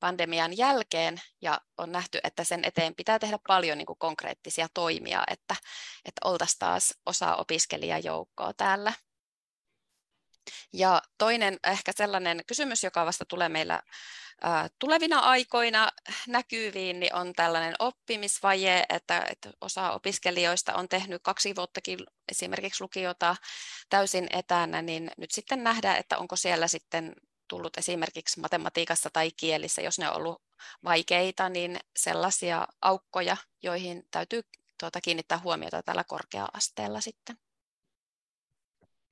pandemian 0.00 0.56
jälkeen 0.56 1.20
ja 1.42 1.60
on 1.78 1.92
nähty, 1.92 2.18
että 2.24 2.44
sen 2.44 2.64
eteen 2.64 2.94
pitää 2.94 3.18
tehdä 3.18 3.38
paljon 3.48 3.78
niin 3.78 3.86
kuin 3.86 3.98
konkreettisia 3.98 4.66
toimia, 4.74 5.24
että, 5.30 5.56
että 6.04 6.20
oltaisiin 6.24 6.58
taas 6.58 6.94
osa 7.06 7.36
opiskelijajoukkoa 7.36 8.52
täällä. 8.52 8.92
Ja 10.72 11.02
toinen 11.18 11.58
ehkä 11.66 11.92
sellainen 11.96 12.40
kysymys, 12.46 12.84
joka 12.84 13.06
vasta 13.06 13.24
tulee 13.24 13.48
meillä 13.48 13.82
tulevina 14.78 15.18
aikoina 15.18 15.88
näkyviin, 16.28 17.00
niin 17.00 17.14
on 17.14 17.32
tällainen 17.32 17.74
oppimisvaje, 17.78 18.84
että, 18.88 19.26
että 19.30 19.50
osa 19.60 19.92
opiskelijoista 19.92 20.74
on 20.74 20.88
tehnyt 20.88 21.22
kaksi 21.22 21.56
vuottakin 21.56 21.98
esimerkiksi 22.32 22.84
lukiota 22.84 23.36
täysin 23.88 24.26
etänä, 24.30 24.82
niin 24.82 25.10
nyt 25.16 25.30
sitten 25.30 25.64
nähdään, 25.64 25.98
että 25.98 26.18
onko 26.18 26.36
siellä 26.36 26.68
sitten 26.68 27.12
tullut 27.48 27.78
esimerkiksi 27.78 28.40
matematiikassa 28.40 29.10
tai 29.12 29.30
kielissä, 29.36 29.82
jos 29.82 29.98
ne 29.98 30.08
on 30.08 30.16
ollut 30.16 30.42
vaikeita, 30.84 31.48
niin 31.48 31.78
sellaisia 31.96 32.68
aukkoja, 32.82 33.36
joihin 33.62 34.02
täytyy 34.10 34.42
tuota, 34.80 35.00
kiinnittää 35.00 35.38
huomiota 35.38 35.82
tällä 35.82 36.04
korkea-asteella 36.04 37.00
sitten. 37.00 37.43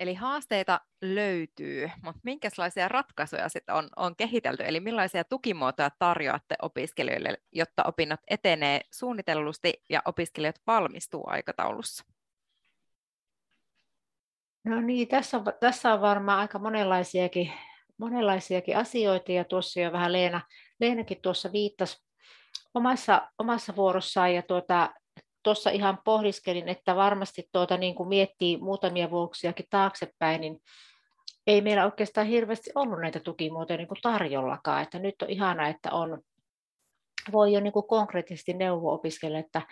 Eli 0.02 0.14
haasteita 0.14 0.80
löytyy, 1.02 1.90
mutta 2.04 2.21
minkälaisia 2.23 2.88
ratkaisuja 2.88 3.49
sitten 3.49 3.75
on, 3.75 3.88
on 3.97 4.16
kehitelty, 4.16 4.64
eli 4.66 4.80
millaisia 4.80 5.25
tukimuotoja 5.25 5.90
tarjoatte 5.99 6.54
opiskelijoille, 6.62 7.38
jotta 7.52 7.85
opinnot 7.87 8.21
etenee 8.30 8.80
suunnitellusti 8.92 9.82
ja 9.90 10.02
opiskelijat 10.04 10.61
valmistuu 10.66 11.25
aikataulussa? 11.26 12.04
No 14.64 14.80
niin, 14.80 15.09
tässä 15.09 15.37
on, 15.37 15.44
tässä 15.61 15.94
on 15.94 16.00
varmaan 16.00 16.38
aika 16.38 16.59
monenlaisiakin, 16.59 17.52
monenlaisiakin 17.99 18.76
asioita, 18.76 19.32
ja 19.32 19.44
tuossa 19.44 19.80
jo 19.80 19.92
vähän 19.92 20.12
Leena, 20.12 20.40
Leenakin 20.80 21.23
tuossa 21.23 21.52
viittasi 21.52 22.04
omassa, 22.75 23.28
omassa 23.38 23.76
vuorossaan, 23.76 24.35
ja 24.35 24.42
tuota, 24.42 24.94
tuossa 25.42 25.70
ihan 25.70 25.99
pohdiskelin, 26.04 26.68
että 26.68 26.96
varmasti 26.96 27.49
tuota, 27.52 27.76
niin 27.76 27.94
kuin 27.94 28.08
miettii 28.08 28.56
muutamia 28.56 29.11
vuosiakin 29.11 29.66
taaksepäin, 29.70 30.40
niin 30.40 30.61
ei 31.46 31.61
meillä 31.61 31.84
oikeastaan 31.84 32.26
hirveästi 32.26 32.70
ollut 32.75 33.00
näitä 33.00 33.20
tukimuotoja 33.20 33.76
niin 33.76 33.88
kuin 33.88 34.02
tarjollakaan. 34.02 34.82
Että 34.82 34.99
nyt 34.99 35.22
on 35.22 35.30
ihana, 35.30 35.68
että 35.68 35.90
on, 35.92 36.22
voi 37.32 37.52
jo 37.52 37.61
niin 37.61 37.72
kuin 37.72 37.87
konkreettisesti 37.87 38.52
neuvoa 38.54 38.92
opiskella, 38.92 39.38
että 39.38 39.62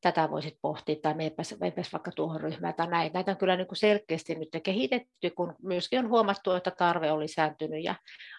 tätä 0.00 0.30
voisit 0.30 0.58
pohtia 0.62 0.96
tai 1.02 1.14
meipäs, 1.14 1.54
meipäs 1.60 1.92
vaikka 1.92 2.10
tuohon 2.12 2.40
ryhmään 2.40 2.74
tai 2.74 2.86
näin. 2.86 3.12
Näitä 3.12 3.30
on 3.30 3.36
kyllä 3.36 3.56
niin 3.56 3.66
kuin 3.66 3.78
selkeästi 3.78 4.34
nyt 4.34 4.48
kehitetty, 4.62 5.30
kun 5.36 5.54
myöskin 5.62 5.98
on 5.98 6.08
huomattu, 6.08 6.52
että 6.52 6.70
tarve 6.70 7.12
on 7.12 7.20
lisääntynyt 7.20 7.84
ja 7.84 7.94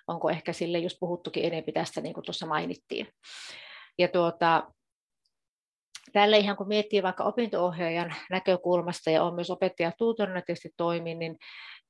onko 0.07 0.29
ehkä 0.29 0.53
sille 0.53 0.79
just 0.79 0.97
puhuttukin 0.99 1.45
enemmän 1.45 1.73
tästä, 1.73 2.01
niin 2.01 2.13
kuin 2.13 2.25
tuossa 2.25 2.45
mainittiin. 2.45 3.07
Ja 3.97 4.07
tuota, 4.07 4.71
Tällä 6.13 6.37
ihan 6.37 6.57
kun 6.57 6.67
miettii 6.67 7.03
vaikka 7.03 7.23
opinto-ohjaajan 7.23 8.15
näkökulmasta 8.29 9.09
ja 9.09 9.23
on 9.23 9.35
myös 9.35 9.49
opettaja 9.49 9.91
tuutorina 9.97 10.41
tietysti 10.41 10.69
toimin, 10.77 11.19
niin 11.19 11.37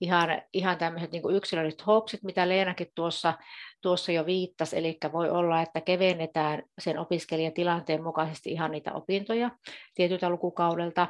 ihan, 0.01 0.41
ihan 0.53 0.77
tämmöiset 0.77 1.11
niin 1.11 1.35
yksilölliset 1.35 1.87
hoksit, 1.87 2.23
mitä 2.23 2.49
Leenakin 2.49 2.87
tuossa, 2.95 3.33
tuossa 3.81 4.11
jo 4.11 4.25
viittasi, 4.25 4.77
eli 4.77 4.97
voi 5.13 5.29
olla, 5.29 5.61
että 5.61 5.81
kevennetään 5.81 6.63
sen 6.79 6.99
opiskelijan 6.99 7.53
tilanteen 7.53 8.03
mukaisesti 8.03 8.51
ihan 8.51 8.71
niitä 8.71 8.93
opintoja 8.93 9.51
tietyltä 9.95 10.29
lukukaudelta 10.29 11.07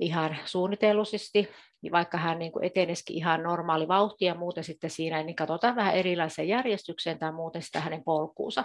ihan 0.00 0.36
suunnitellusti, 0.44 1.48
vaikka 1.92 2.18
hän 2.18 2.38
niin 2.38 2.52
kuin 2.52 2.64
etenisikin 2.64 3.16
ihan 3.16 3.42
normaali 3.42 3.88
vauhti 3.88 4.24
ja 4.24 4.34
muuten 4.34 4.64
sitten 4.64 4.90
siinä, 4.90 5.22
niin 5.22 5.36
katsotaan 5.36 5.76
vähän 5.76 5.94
erilaiseen 5.94 6.48
järjestykseen 6.48 7.18
tai 7.18 7.32
muuten 7.32 7.62
sitä 7.62 7.80
hänen 7.80 8.04
polkuunsa. 8.04 8.64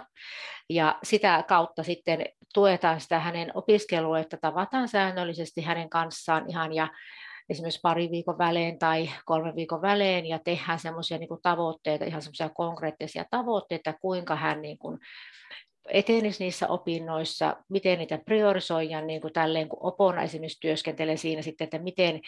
Ja 0.70 0.98
sitä 1.02 1.44
kautta 1.48 1.82
sitten 1.82 2.26
tuetaan 2.54 3.00
sitä 3.00 3.20
hänen 3.20 3.50
opiskelua, 3.54 4.18
että 4.18 4.38
tavataan 4.40 4.88
säännöllisesti 4.88 5.60
hänen 5.60 5.90
kanssaan 5.90 6.50
ihan 6.50 6.72
ja 6.72 6.88
esimerkiksi 7.50 7.80
pari 7.82 8.10
viikon 8.10 8.38
välein 8.38 8.78
tai 8.78 9.10
kolme 9.24 9.54
viikon 9.56 9.82
välein 9.82 10.26
ja 10.26 10.38
tehdään 10.44 10.78
semmoisia 10.78 11.18
niin 11.18 11.28
tavoitteita, 11.42 12.04
ihan 12.04 12.22
semmoisia 12.22 12.48
konkreettisia 12.48 13.24
tavoitteita, 13.30 13.94
kuinka 14.00 14.36
hän 14.36 14.62
niin 14.62 14.78
kuin 14.78 14.98
etenisi 15.88 16.44
niissä 16.44 16.68
opinnoissa, 16.68 17.56
miten 17.68 17.98
niitä 17.98 18.18
priorisoi 18.18 18.90
ja 18.90 19.00
niin 19.00 19.20
kuin 19.20 19.32
tälleen, 19.32 19.68
kun 19.68 19.78
opona 19.82 20.22
esimerkiksi 20.22 20.60
työskentelee 20.60 21.16
siinä 21.16 21.42
sitten, 21.42 21.64
että 21.64 21.78
miten 21.78 22.20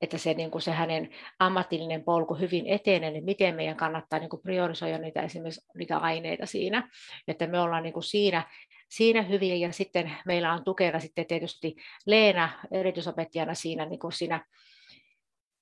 että 0.00 0.18
se, 0.18 0.34
niin 0.34 0.50
kuin 0.50 0.62
se 0.62 0.70
hänen 0.70 1.10
ammatillinen 1.38 2.04
polku 2.04 2.34
hyvin 2.34 2.66
etenee, 2.66 3.10
niin 3.10 3.24
miten 3.24 3.54
meidän 3.54 3.76
kannattaa 3.76 4.18
niin 4.18 4.30
kuin 4.30 4.42
priorisoida 4.42 4.98
niitä 4.98 5.22
esimerkiksi 5.22 5.66
niitä 5.74 5.98
aineita 5.98 6.46
siinä, 6.46 6.88
että 7.28 7.46
me 7.46 7.60
ollaan 7.60 7.82
niin 7.82 7.92
kuin 7.92 8.02
siinä, 8.02 8.50
siinä 8.88 9.22
hyviä 9.22 9.54
ja 9.54 9.72
sitten 9.72 10.12
meillä 10.26 10.52
on 10.52 10.64
tukena 10.64 11.00
sitten 11.00 11.26
tietysti 11.26 11.76
Leena 12.06 12.50
erityisopettajana 12.70 13.54
siinä, 13.54 13.86
niin 13.86 13.98
kuin 13.98 14.12
siinä, 14.12 14.44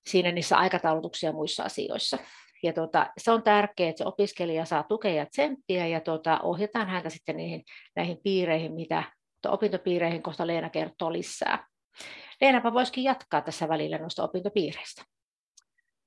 siinä 0.07 0.33
niissä 0.33 0.57
aikataulutuksia 0.57 1.29
ja 1.29 1.33
muissa 1.33 1.63
asioissa. 1.63 2.19
Ja 2.63 2.73
tuota, 2.73 3.07
se 3.19 3.31
on 3.31 3.43
tärkeää, 3.43 3.91
että 3.91 3.99
se 3.99 4.07
opiskelija 4.07 4.65
saa 4.65 4.83
tukea 4.83 5.13
ja 5.13 5.27
tsemppiä 5.27 5.87
ja 5.87 6.01
tuota, 6.01 6.41
ohjataan 6.43 6.89
häntä 6.89 7.11
sitten 7.11 7.37
niihin, 7.37 7.65
näihin 7.97 8.19
piireihin, 8.23 8.75
mitä 8.75 9.03
opintopiireihin 9.49 10.23
kohta 10.23 10.47
Leena 10.47 10.71
kertoo 10.71 11.13
lisää. 11.13 11.67
Leenapa 12.41 12.73
voisikin 12.73 13.05
jatkaa 13.05 13.41
tässä 13.41 13.69
välillä 13.69 13.99
noista 13.99 14.25
opintopiireistä. 14.25 15.03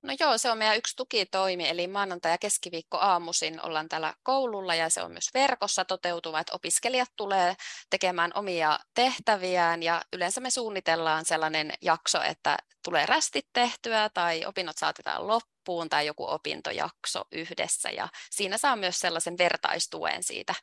No 0.01 0.13
joo, 0.19 0.37
se 0.37 0.51
on 0.51 0.57
meidän 0.57 0.77
yksi 0.77 0.95
tukitoimi, 0.95 1.69
eli 1.69 1.87
maanantai- 1.87 2.31
ja 2.31 2.37
keskiviikko 2.37 2.97
aamuisin 2.97 3.65
ollaan 3.65 3.89
täällä 3.89 4.13
koululla 4.23 4.75
ja 4.75 4.89
se 4.89 5.01
on 5.01 5.11
myös 5.11 5.29
verkossa 5.33 5.85
toteutuva, 5.85 6.39
että 6.39 6.55
opiskelijat 6.55 7.09
tulee 7.15 7.55
tekemään 7.89 8.31
omia 8.35 8.79
tehtäviään 8.93 9.83
ja 9.83 10.01
yleensä 10.13 10.41
me 10.41 10.49
suunnitellaan 10.49 11.25
sellainen 11.25 11.73
jakso, 11.81 12.21
että 12.21 12.57
tulee 12.83 13.05
rästit 13.05 13.47
tehtyä 13.53 14.09
tai 14.13 14.45
opinnot 14.45 14.77
saatetaan 14.77 15.27
loppuun 15.27 15.89
tai 15.89 16.05
joku 16.05 16.25
opintojakso 16.29 17.23
yhdessä 17.31 17.89
ja 17.89 18.07
siinä 18.31 18.57
saa 18.57 18.75
myös 18.75 18.99
sellaisen 18.99 19.37
vertaistuen 19.37 20.23
siitä 20.23 20.53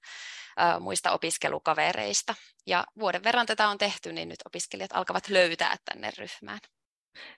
muista 0.80 1.10
opiskelukavereista. 1.10 2.34
Ja 2.66 2.84
vuoden 2.98 3.24
verran 3.24 3.46
tätä 3.46 3.68
on 3.68 3.78
tehty, 3.78 4.12
niin 4.12 4.28
nyt 4.28 4.40
opiskelijat 4.46 4.90
alkavat 4.94 5.28
löytää 5.28 5.76
tänne 5.84 6.10
ryhmään. 6.18 6.60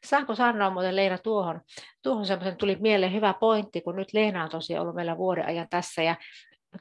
Saanko 0.06 0.34
sanoa 0.34 0.70
muuten 0.70 0.96
Leena 0.96 1.18
tuohon, 1.18 1.60
tuohon 2.02 2.26
semmoisen 2.26 2.56
tuli 2.56 2.76
mieleen 2.80 3.12
hyvä 3.12 3.34
pointti, 3.40 3.80
kun 3.80 3.96
nyt 3.96 4.12
Leena 4.14 4.44
on 4.44 4.50
tosiaan 4.50 4.82
ollut 4.82 4.94
meillä 4.94 5.16
vuoden 5.16 5.46
ajan 5.46 5.68
tässä 5.70 6.02
ja 6.02 6.16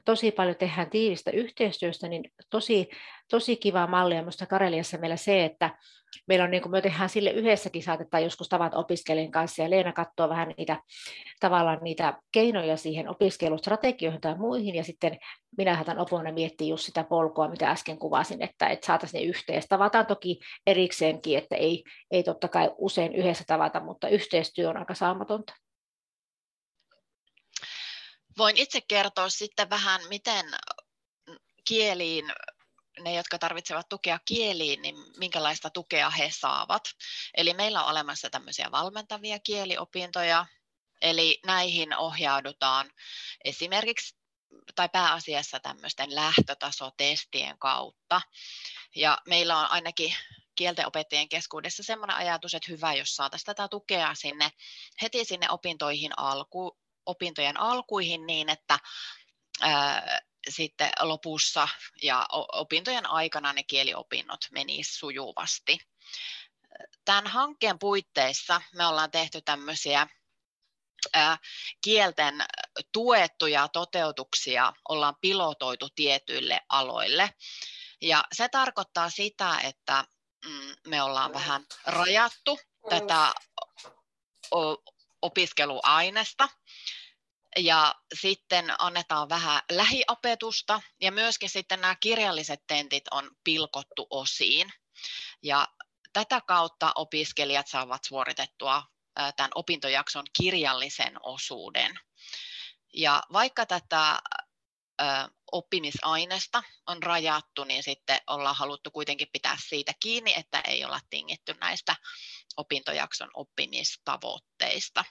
tosi 0.04 0.30
paljon 0.30 0.56
tehdään 0.56 0.90
tiivistä 0.90 1.30
yhteistyöstä, 1.30 2.08
niin 2.08 2.32
tosi, 2.50 2.88
tosi 3.30 3.56
kiva 3.56 3.86
malli 3.86 4.14
on 4.14 4.20
minusta 4.20 4.46
Kareliassa 4.46 4.98
meillä 4.98 5.16
se, 5.16 5.44
että 5.44 5.70
meillä 6.26 6.44
on, 6.44 6.50
niin 6.50 6.62
kuin 6.62 6.72
me 6.72 6.80
tehdään 6.80 7.08
sille 7.08 7.30
yhdessäkin, 7.30 7.82
saatetaan 7.82 8.22
joskus 8.22 8.48
tavat 8.48 8.74
opiskelijan 8.74 9.30
kanssa, 9.30 9.62
ja 9.62 9.70
Leena 9.70 9.92
katsoo 9.92 10.28
vähän 10.28 10.54
niitä, 10.56 10.82
tavallaan 11.40 11.78
niitä 11.82 12.18
keinoja 12.32 12.76
siihen 12.76 13.08
opiskelustrategioihin 13.08 14.20
tai 14.20 14.38
muihin, 14.38 14.74
ja 14.74 14.84
sitten 14.84 15.18
minä 15.56 15.74
saatan 15.74 15.98
opona 15.98 16.32
miettiä 16.32 16.68
just 16.68 16.84
sitä 16.84 17.04
polkua, 17.04 17.48
mitä 17.48 17.70
äsken 17.70 17.98
kuvasin, 17.98 18.42
että, 18.42 18.66
että 18.66 18.86
saataisiin 18.86 19.22
ne 19.22 19.28
yhteen. 19.28 19.62
Tavataan 19.68 20.06
toki 20.06 20.40
erikseenkin, 20.66 21.38
että 21.38 21.56
ei, 21.56 21.84
ei 22.10 22.22
totta 22.22 22.48
kai 22.48 22.70
usein 22.78 23.14
yhdessä 23.14 23.44
tavata, 23.46 23.80
mutta 23.80 24.08
yhteistyö 24.08 24.68
on 24.68 24.76
aika 24.76 24.94
saamatonta. 24.94 25.54
Voin 28.38 28.56
itse 28.56 28.80
kertoa 28.80 29.28
sitten 29.28 29.70
vähän, 29.70 30.00
miten 30.08 30.46
kieliin, 31.64 32.32
ne 33.00 33.14
jotka 33.14 33.38
tarvitsevat 33.38 33.88
tukea 33.88 34.18
kieliin, 34.24 34.82
niin 34.82 34.96
minkälaista 35.16 35.70
tukea 35.70 36.10
he 36.10 36.30
saavat. 36.38 36.82
Eli 37.36 37.54
meillä 37.54 37.84
on 37.84 37.90
olemassa 37.90 38.30
tämmöisiä 38.30 38.70
valmentavia 38.70 39.38
kieliopintoja, 39.38 40.46
eli 41.02 41.40
näihin 41.46 41.96
ohjaudutaan 41.96 42.90
esimerkiksi 43.44 44.16
tai 44.74 44.88
pääasiassa 44.88 45.60
tämmöisten 45.60 46.14
lähtötasotestien 46.14 47.58
kautta. 47.58 48.20
Ja 48.96 49.18
meillä 49.26 49.58
on 49.58 49.70
ainakin 49.70 50.14
kieltenopettajien 50.54 51.28
keskuudessa 51.28 51.82
sellainen 51.82 52.16
ajatus, 52.16 52.54
että 52.54 52.72
hyvä, 52.72 52.94
jos 52.94 53.16
saataisiin 53.16 53.46
tätä 53.46 53.68
tukea 53.68 54.14
sinne 54.14 54.50
heti 55.02 55.24
sinne 55.24 55.50
opintoihin 55.50 56.18
alku, 56.18 56.78
opintojen 57.08 57.60
alkuihin 57.60 58.26
niin, 58.26 58.48
että 58.48 58.78
ää, 59.60 60.20
sitten 60.48 60.90
lopussa 61.00 61.68
ja 62.02 62.26
opintojen 62.52 63.06
aikana 63.06 63.52
ne 63.52 63.62
kieliopinnot 63.62 64.40
menisivät 64.50 64.98
sujuvasti. 64.98 65.78
Tämän 67.04 67.26
hankkeen 67.26 67.78
puitteissa 67.78 68.62
me 68.74 68.86
ollaan 68.86 69.10
tehty 69.10 69.40
tämmöisiä 69.40 70.06
kielten 71.84 72.34
tuettuja 72.92 73.68
toteutuksia 73.68 74.72
ollaan 74.88 75.16
pilotoitu 75.20 75.88
tietyille 75.94 76.60
aloille. 76.68 77.34
Ja 78.00 78.24
se 78.32 78.48
tarkoittaa 78.48 79.10
sitä, 79.10 79.60
että 79.60 80.04
mm, 80.44 80.74
me 80.86 81.02
ollaan 81.02 81.32
vähän 81.32 81.66
rajattu 81.86 82.58
tätä 82.90 83.34
opiskeluainesta 85.22 86.48
ja 87.56 87.94
sitten 88.14 88.74
annetaan 88.78 89.28
vähän 89.28 89.62
lähiopetusta 89.72 90.82
ja 91.00 91.12
myöskin 91.12 91.50
sitten 91.50 91.80
nämä 91.80 91.96
kirjalliset 92.00 92.60
tentit 92.66 93.04
on 93.10 93.30
pilkottu 93.44 94.06
osiin. 94.10 94.72
Ja 95.42 95.68
tätä 96.12 96.40
kautta 96.40 96.92
opiskelijat 96.94 97.66
saavat 97.66 98.04
suoritettua 98.04 98.82
tämän 99.36 99.50
opintojakson 99.54 100.24
kirjallisen 100.38 101.14
osuuden. 101.22 102.00
Ja 102.94 103.22
vaikka 103.32 103.66
tätä 103.66 104.18
oppimisainesta 105.52 106.62
on 106.86 107.02
rajattu, 107.02 107.64
niin 107.64 107.82
sitten 107.82 108.20
ollaan 108.26 108.56
haluttu 108.56 108.90
kuitenkin 108.90 109.28
pitää 109.32 109.56
siitä 109.68 109.92
kiinni, 110.00 110.34
että 110.36 110.60
ei 110.60 110.84
olla 110.84 111.00
tingitty 111.10 111.54
näistä 111.60 111.96
opintojakson 112.56 113.30
oppimistavoitteista. 113.34 115.04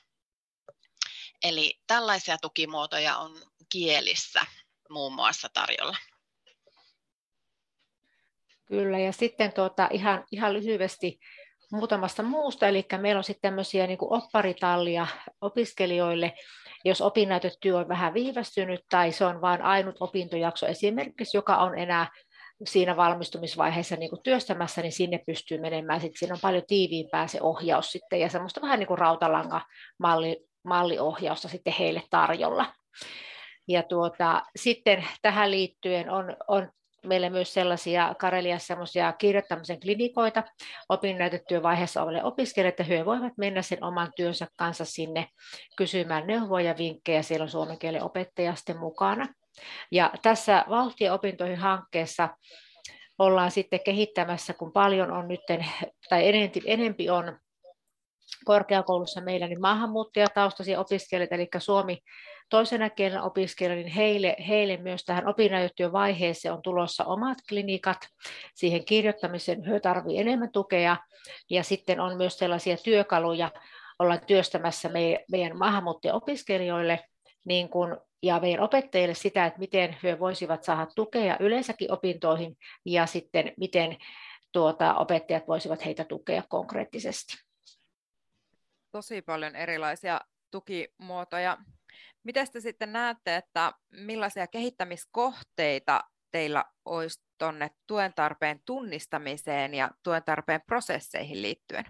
Eli 1.43 1.80
tällaisia 1.88 2.38
tukimuotoja 2.41 3.17
on 3.17 3.32
kielissä 3.71 4.41
muun 4.89 5.13
muassa 5.13 5.47
tarjolla. 5.54 5.97
Kyllä, 8.65 9.00
ja 9.00 9.12
sitten 9.12 9.54
tuota, 9.54 9.89
ihan, 9.91 10.26
ihan 10.32 10.54
lyhyesti 10.54 11.19
muutamasta 11.71 12.23
muusta, 12.23 12.67
eli 12.67 12.86
meillä 12.97 13.19
on 13.19 13.23
sitten 13.23 13.50
tämmöisiä 13.50 13.88
niin 13.88 13.97
kuin 13.97 14.13
opparitallia 14.13 15.08
opiskelijoille, 15.41 16.34
jos 16.86 17.02
opinnäytetyö 17.02 17.78
on 17.78 17.88
vähän 17.88 18.13
viivästynyt 18.13 18.82
tai 18.89 19.12
se 19.12 19.26
on 19.26 19.41
vain 19.41 19.62
ainut 19.62 19.95
opintojakso 20.00 20.67
esimerkiksi, 20.67 21.38
joka 21.38 21.58
on 21.58 21.78
enää 21.78 22.10
siinä 22.65 22.95
valmistumisvaiheessa 22.95 23.95
niin 23.95 24.10
kuin 24.10 24.23
työstämässä, 24.23 24.82
niin 24.82 24.91
sinne 24.91 25.23
pystyy 25.26 25.58
menemään. 25.58 26.02
Sitten 26.02 26.19
siinä 26.19 26.34
on 26.34 26.39
paljon 26.41 26.63
tiiviimpää 26.67 27.28
se 27.28 27.41
ohjaus 27.41 27.91
sitten 27.91 28.19
ja 28.19 28.30
semmoista 28.30 28.62
vähän 28.62 28.80
niin 28.80 28.88
kuin 28.88 28.97
rautalankamalli 28.97 30.46
malliohjausta 30.67 31.47
sitten 31.47 31.73
heille 31.80 32.03
tarjolla. 32.10 32.73
Ja 33.67 33.84
tuota, 33.84 34.41
sitten 34.56 35.06
tähän 35.21 35.51
liittyen 35.51 36.10
on, 36.10 36.38
on 36.47 36.69
meillä 37.06 37.30
myös 37.30 37.53
sellaisia 37.53 38.15
Kareliassa 38.19 38.67
semmoisia 38.67 39.13
kirjoittamisen 39.13 39.80
klinikoita 39.80 40.43
opinnäytetyövaiheessa 40.89 42.03
oleville 42.03 42.23
opiskelijoille, 42.23 42.69
että 42.69 42.84
he 42.84 43.06
voivat 43.06 43.34
mennä 43.38 43.62
sen 43.62 43.84
oman 43.84 44.12
työnsä 44.15 44.47
kanssa 44.58 44.86
sinne 44.86 45.27
kysymään 45.77 46.27
neuvoja 46.27 46.65
ja 46.65 46.77
vinkkejä, 46.77 47.21
siellä 47.21 47.43
on 47.43 47.49
suomen 47.49 47.80
kielen 47.80 48.03
opettaja 48.03 48.56
sitten 48.56 48.80
mukana. 48.80 49.27
Ja 49.91 50.12
tässä 50.21 50.65
vauhtia 50.69 51.19
hankkeessa 51.58 52.30
ollaan 53.19 53.51
sitten 53.51 53.80
kehittämässä, 53.86 54.53
kun 54.53 54.71
paljon 54.71 55.12
on 55.12 55.27
nyt, 55.27 55.39
tai 56.10 56.27
enempi 56.65 57.10
on 57.10 57.39
korkeakoulussa 58.45 59.21
meillä 59.21 59.47
niin 59.47 59.61
maahanmuuttajataustaisia 59.61 60.79
opiskelijoita, 60.79 61.35
eli 61.35 61.47
Suomi 61.57 61.97
toisena 62.49 62.89
kielenä 62.89 63.23
opiskelijoita, 63.23 63.85
niin 63.85 63.95
heille, 63.95 64.35
heille 64.47 64.77
myös 64.77 65.03
tähän 65.05 65.23
vaiheeseen 65.91 66.53
on 66.53 66.61
tulossa 66.61 67.05
omat 67.05 67.37
klinikat. 67.49 67.97
Siihen 68.55 68.85
kirjoittamiseen 68.85 69.63
he 69.63 69.79
tarvitsevat 69.79 70.21
enemmän 70.21 70.51
tukea, 70.51 70.97
ja 71.49 71.63
sitten 71.63 71.99
on 71.99 72.17
myös 72.17 72.37
sellaisia 72.37 72.77
työkaluja 72.77 73.51
ollaan 73.99 74.25
työstämässä 74.27 74.89
meidän 75.31 75.57
maahanmuuttajaopiskelijoille 75.57 76.99
niin 77.45 77.69
kun, 77.69 77.97
ja 78.23 78.39
meidän 78.39 78.63
opettajille 78.63 79.13
sitä, 79.13 79.45
että 79.45 79.59
miten 79.59 79.97
he 80.03 80.19
voisivat 80.19 80.63
saada 80.63 80.87
tukea 80.95 81.37
yleensäkin 81.39 81.91
opintoihin 81.91 82.57
ja 82.85 83.05
sitten 83.05 83.53
miten 83.57 83.97
tuota, 84.51 84.93
opettajat 84.93 85.47
voisivat 85.47 85.85
heitä 85.85 86.03
tukea 86.03 86.43
konkreettisesti. 86.49 87.46
Tosi 88.97 89.21
paljon 89.21 89.55
erilaisia 89.55 90.21
tukimuotoja. 90.51 91.57
Miten 92.23 92.47
te 92.51 92.60
sitten 92.60 92.93
näette, 92.93 93.36
että 93.36 93.73
millaisia 93.91 94.47
kehittämiskohteita 94.47 96.03
teillä 96.31 96.65
olisi 96.86 97.21
tuonne 97.38 97.69
tuen 97.88 98.13
tarpeen 98.13 98.60
tunnistamiseen 98.65 99.73
ja 99.73 99.91
tuen 100.03 100.23
tarpeen 100.23 100.62
prosesseihin 100.67 101.41
liittyen? 101.41 101.86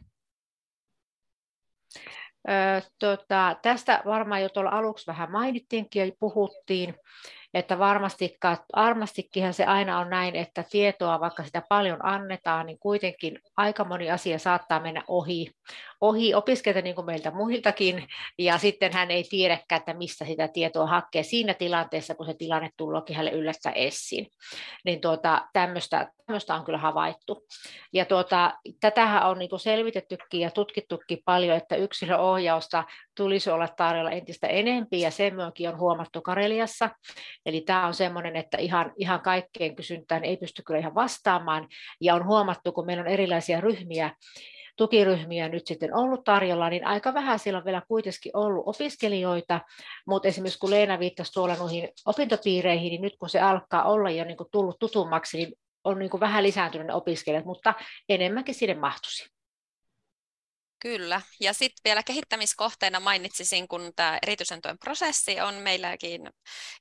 tota, 3.00 3.56
tästä 3.62 4.02
varmaan 4.06 4.41
jo 4.41 4.50
tuolla 4.50 4.70
aluksi 4.70 5.08
vähän 5.08 5.32
mainittiinkin 5.32 6.08
ja 6.08 6.12
puhuttiin, 6.20 6.96
että 7.54 7.80
varmastikin 8.76 9.54
se 9.54 9.66
aina 9.66 10.00
on 10.00 10.10
näin, 10.10 10.36
että 10.36 10.64
tietoa, 10.70 11.20
vaikka 11.20 11.44
sitä 11.44 11.62
paljon 11.70 12.06
annetaan, 12.06 12.66
niin 12.66 12.80
kuitenkin 12.80 13.40
aika 13.58 13.84
moni 13.84 14.12
asia 14.12 14.40
saattaa 14.40 14.80
mennä 14.80 15.04
ohi, 15.08 15.52
ohi 16.02 16.34
opiskelijoilta 16.34 16.84
niin 16.84 16.96
kuin 16.96 17.06
meiltä 17.06 17.32
muiltakin, 17.32 18.08
ja 18.40 18.58
sitten 18.58 18.94
hän 18.94 19.12
ei 19.12 19.24
tiedäkään, 19.24 19.80
että 19.80 19.94
mistä 19.94 20.26
sitä 20.26 20.48
tietoa 20.48 20.88
hakee 20.88 21.24
siinä 21.24 21.54
tilanteessa, 21.54 22.16
kun 22.16 22.26
se 22.26 22.34
tilanne 22.34 22.70
tullookin 22.78 23.16
hänelle 23.16 23.40
yllättä 23.40 23.72
esiin. 23.72 24.28
Niin 24.86 25.02
tuota, 25.02 25.48
tämmöistä, 25.54 26.12
tämmöistä 26.26 26.56
on 26.56 26.66
kyllä 26.66 26.78
havaittu. 26.78 27.46
Ja 27.94 28.06
tuota, 28.06 28.54
tätähän 28.80 29.30
on 29.30 29.40
niin 29.40 29.50
kuin 29.50 29.60
selvitettykin 29.60 30.42
ja 30.42 30.52
tutkittukin 30.52 31.20
paljon, 31.26 31.58
että 31.58 31.76
yksilöohjausta 31.76 32.84
tulisi 33.18 33.50
olla 33.50 33.68
tarjolla 33.68 34.12
entistä 34.12 34.48
enempi, 34.48 35.02
ja 35.02 35.12
sen 35.12 35.36
myöskin 35.36 35.70
on 35.70 35.80
huomattu 35.80 36.22
Kareliassa. 36.22 36.90
Eli 37.46 37.62
tämä 37.62 37.88
on 37.88 37.94
semmoinen, 37.94 38.36
että 38.36 38.58
ihan, 38.58 38.94
ihan 38.98 39.22
kaikkeen 39.22 39.76
kysyntään 39.76 40.24
ei 40.24 40.38
pysty 40.38 40.64
kyllä 40.64 40.80
ihan 40.80 40.96
vastaamaan, 40.96 41.68
ja 42.02 42.16
on 42.16 42.26
huomattu, 42.26 42.72
kun 42.72 42.86
meillä 42.86 43.02
on 43.02 43.08
erilaisia 43.08 43.62
ryhmiä, 43.62 44.12
tukiryhmiä 44.78 45.50
nyt 45.50 45.68
sitten 45.68 45.96
ollut 45.96 46.24
tarjolla, 46.24 46.70
niin 46.70 46.88
aika 46.88 47.14
vähän 47.14 47.40
siellä 47.40 47.58
on 47.58 47.66
vielä 47.66 47.82
kuitenkin 47.88 48.38
ollut 48.38 48.64
opiskelijoita, 48.68 49.62
mutta 50.08 50.28
esimerkiksi 50.28 50.60
kun 50.60 50.70
Leena 50.70 51.00
viittasi 51.00 51.32
tuolla 51.32 51.56
noihin 51.56 51.90
opintopiireihin, 52.06 52.90
niin 52.90 53.02
nyt 53.02 53.18
kun 53.20 53.30
se 53.30 53.40
alkaa 53.40 53.84
olla 53.84 54.10
jo 54.10 54.24
niin 54.24 54.38
tullut 54.52 54.80
tutummaksi, 54.80 55.38
niin 55.38 55.54
on 55.84 56.00
niin 56.00 56.20
vähän 56.20 56.44
lisääntynyt 56.44 56.88
ne 56.88 56.94
opiskelijat, 56.94 57.46
mutta 57.46 57.74
enemmänkin 58.10 58.56
sinne 58.56 58.76
mahtuisi. 58.76 59.37
Kyllä, 60.80 61.22
ja 61.40 61.54
sitten 61.54 61.82
vielä 61.86 62.04
kehittämiskohteena 62.04 63.00
mainitsisin, 63.00 63.68
kun 63.68 63.92
tämä 63.96 64.20
erityisen 64.22 64.62
tuen 64.62 64.78
prosessi 64.78 65.42
on 65.42 65.56
meilläkin 65.56 66.30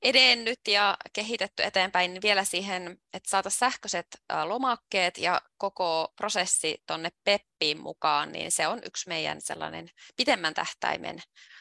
edennyt 0.03 0.61
ja 0.69 0.97
kehitetty 1.13 1.63
eteenpäin, 1.63 2.15
niin 2.15 2.23
vielä 2.23 2.45
siihen, 2.45 2.99
että 3.13 3.31
saataisiin 3.31 3.59
sähköiset 3.59 4.07
lomakkeet 4.45 5.19
ja 5.19 5.41
koko 5.59 6.13
prosessi 6.17 6.83
tuonne 6.87 7.11
PEPPiin 7.25 7.81
mukaan, 7.81 8.33
niin 8.33 8.53
se 8.53 8.67
on 8.67 8.81
yksi 8.85 9.09
meidän 9.09 9.41
sellainen 9.41 9.89
pitemmän 10.17 10.55
tähtäimen 10.55 11.19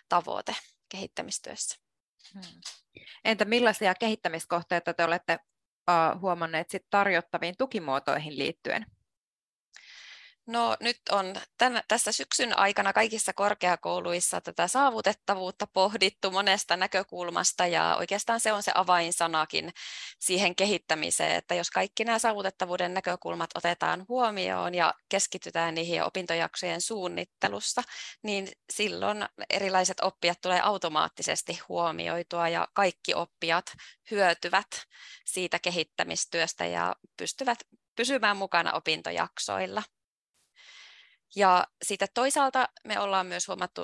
tavoite 0.09 0.55
kehittämistyössä. 0.89 1.75
Hmm. 2.33 2.61
Entä 3.25 3.45
millaisia 3.45 3.95
kehittämiskohteita 3.95 4.93
te 4.93 5.03
olette 5.03 5.39
huomanneet 6.21 6.69
sit 6.69 6.85
tarjottaviin 6.89 7.55
tukimuotoihin 7.57 8.37
liittyen? 8.37 8.85
No 10.47 10.77
nyt 10.79 10.97
on 11.11 11.35
tämän, 11.57 11.83
tässä 11.87 12.11
syksyn 12.11 12.57
aikana 12.59 12.93
kaikissa 12.93 13.33
korkeakouluissa 13.33 14.41
tätä 14.41 14.67
saavutettavuutta 14.67 15.67
pohdittu 15.67 16.31
monesta 16.31 16.77
näkökulmasta 16.77 17.67
ja 17.67 17.95
oikeastaan 17.99 18.39
se 18.39 18.53
on 18.53 18.63
se 18.63 18.71
avainsanakin 18.75 19.73
siihen 20.19 20.55
kehittämiseen, 20.55 21.35
että 21.35 21.55
jos 21.55 21.71
kaikki 21.71 22.03
nämä 22.03 22.19
saavutettavuuden 22.19 22.93
näkökulmat 22.93 23.49
otetaan 23.55 24.05
huomioon 24.09 24.75
ja 24.75 24.93
keskitytään 25.09 25.75
niihin 25.75 26.03
opintojaksojen 26.03 26.81
suunnittelussa, 26.81 27.81
niin 28.23 28.47
silloin 28.73 29.25
erilaiset 29.49 29.99
oppijat 29.99 30.41
tulee 30.41 30.61
automaattisesti 30.61 31.59
huomioitua 31.69 32.49
ja 32.49 32.67
kaikki 32.73 33.13
oppijat 33.13 33.65
hyötyvät 34.11 34.67
siitä 35.25 35.59
kehittämistyöstä 35.59 36.65
ja 36.65 36.95
pystyvät 37.17 37.59
pysymään 37.95 38.37
mukana 38.37 38.71
opintojaksoilla. 38.73 39.83
Ja 41.35 41.67
sitten 41.83 42.07
toisaalta 42.13 42.69
me 42.83 42.99
ollaan 42.99 43.27
myös 43.27 43.47
huomattu 43.47 43.83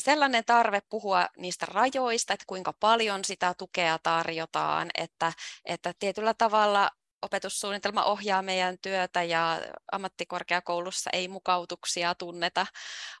sellainen 0.00 0.44
tarve 0.44 0.80
puhua 0.90 1.26
niistä 1.36 1.66
rajoista, 1.66 2.32
että 2.32 2.44
kuinka 2.46 2.72
paljon 2.72 3.24
sitä 3.24 3.54
tukea 3.58 3.98
tarjotaan, 3.98 4.90
että, 4.94 5.32
että 5.64 5.94
tietyllä 5.98 6.34
tavalla 6.34 6.90
opetussuunnitelma 7.22 8.04
ohjaa 8.04 8.42
meidän 8.42 8.78
työtä 8.82 9.22
ja 9.22 9.60
ammattikorkeakoulussa 9.92 11.10
ei 11.12 11.28
mukautuksia 11.28 12.14
tunneta 12.14 12.66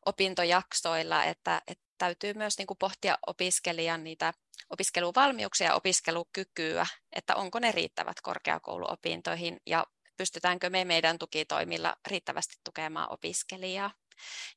opintojaksoilla, 0.06 1.24
että, 1.24 1.62
että 1.66 1.84
täytyy 1.98 2.34
myös 2.34 2.58
niin 2.58 2.66
kuin 2.66 2.78
pohtia 2.78 3.18
opiskelijan 3.26 4.04
niitä 4.04 4.34
opiskeluvalmiuksia 4.70 5.66
ja 5.66 5.74
opiskelukykyä, 5.74 6.86
että 7.12 7.34
onko 7.36 7.58
ne 7.58 7.72
riittävät 7.72 8.20
korkeakouluopintoihin 8.20 9.60
ja 9.66 9.86
pystytäänkö 10.16 10.70
me 10.70 10.84
meidän 10.84 11.18
tukitoimilla 11.18 11.96
riittävästi 12.06 12.54
tukemaan 12.64 13.12
opiskelijaa. 13.12 13.90